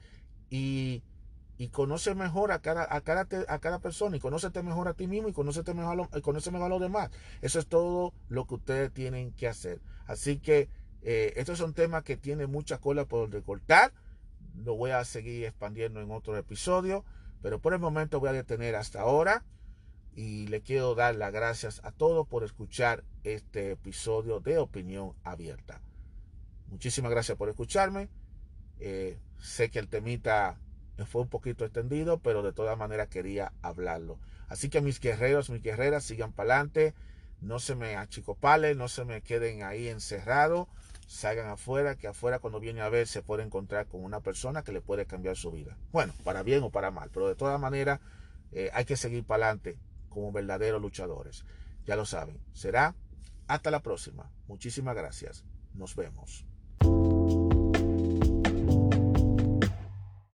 y 0.50 1.02
y 1.58 1.70
conoce 1.70 2.16
mejor 2.16 2.52
a 2.52 2.60
cada, 2.60 2.88
a 2.94 3.02
cada, 3.02 3.28
a 3.48 3.60
cada 3.60 3.80
persona 3.80 4.18
y 4.18 4.20
conócete 4.20 4.64
mejor 4.64 4.88
a 4.88 4.94
ti 4.94 5.08
mismo 5.08 5.30
y 5.30 5.34
conócete 5.34 5.74
mejor 5.74 6.10
a, 6.12 6.22
conoce 6.22 6.52
mejor 6.52 6.68
a 6.68 6.70
los 6.70 6.82
demás. 6.82 7.12
Eso 7.42 7.60
es 7.60 7.68
todo 7.68 8.14
lo 8.30 8.46
que 8.48 8.56
ustedes 8.56 8.92
tienen 8.92 9.32
que 9.34 9.48
hacer. 9.48 9.82
Así 10.08 10.40
que 10.40 10.70
eh, 11.04 11.34
estos 11.36 11.60
son 11.60 11.74
temas 11.74 12.04
que 12.04 12.18
tienen 12.18 12.50
mucha 12.50 12.80
cola 12.80 13.06
por 13.06 13.32
recortar. 13.32 13.94
Lo 14.56 14.76
voy 14.76 14.92
a 14.92 15.04
seguir 15.06 15.46
expandiendo 15.46 16.02
en 16.02 16.12
otro 16.12 16.36
episodio, 16.38 17.06
pero 17.42 17.60
por 17.60 17.74
el 17.74 17.80
momento 17.80 18.20
voy 18.20 18.30
a 18.30 18.34
detener 18.34 18.76
hasta 18.76 19.02
ahora 19.02 19.44
y 20.16 20.48
le 20.48 20.62
quiero 20.62 20.96
dar 20.96 21.16
las 21.16 21.32
gracias 21.32 21.82
a 21.84 21.92
todos 21.92 22.28
por 22.28 22.44
escuchar 22.44 23.04
este 23.24 23.72
episodio 23.72 24.40
de 24.40 24.58
Opinión 24.58 25.14
Abierta. 25.24 25.82
Muchísimas 26.68 27.12
gracias 27.12 27.38
por 27.38 27.50
escucharme. 27.50 28.10
Eh, 28.80 29.20
sé 29.40 29.70
que 29.70 29.80
el 29.80 29.88
temita 29.88 30.60
fue 31.06 31.22
un 31.22 31.28
poquito 31.28 31.66
extendido, 31.66 32.20
pero 32.20 32.44
de 32.44 32.54
todas 32.54 32.78
maneras 32.78 33.08
quería 33.08 33.52
hablarlo. 33.62 34.20
Así 34.48 34.70
que 34.70 34.82
mis 34.82 35.00
guerreros, 35.00 35.50
mis 35.50 35.64
guerreras, 35.64 36.04
sigan 36.04 36.32
para 36.32 36.56
adelante, 36.56 36.94
no 37.42 37.60
se 37.60 37.76
me 37.76 37.96
achicopalen, 37.96 38.78
no 38.78 38.88
se 38.88 39.06
me 39.06 39.22
queden 39.22 39.64
ahí 39.64 39.88
encerrados, 39.88 40.68
salgan 41.08 41.48
afuera, 41.50 41.96
que 41.96 42.08
afuera 42.08 42.40
cuando 42.40 42.60
viene 42.60 42.82
a 42.82 42.90
ver 42.90 43.08
se 43.08 43.22
puede 43.22 43.44
encontrar 43.44 43.88
con 43.88 44.04
una 44.04 44.22
persona 44.22 44.64
que 44.64 44.72
le 44.72 44.82
puede 44.82 45.06
cambiar 45.06 45.36
su 45.36 45.52
vida. 45.52 45.78
Bueno, 45.92 46.14
para 46.24 46.44
bien 46.44 46.64
o 46.64 46.70
para 46.70 46.92
mal, 46.92 47.10
pero 47.14 47.28
de 47.28 47.36
todas 47.36 47.60
maneras 47.60 48.00
eh, 48.52 48.70
hay 48.74 48.86
que 48.86 48.96
seguir 48.96 49.24
para 49.26 49.46
adelante 49.46 49.78
como 50.10 50.32
verdaderos 50.32 50.82
luchadores. 50.82 51.44
Ya 51.86 51.96
lo 51.96 52.06
saben, 52.06 52.40
será 52.54 52.96
hasta 53.48 53.72
la 53.72 53.82
próxima. 53.82 54.32
Muchísimas 54.48 54.96
gracias. 54.96 55.44
Nos 55.74 55.96
vemos. 55.96 56.46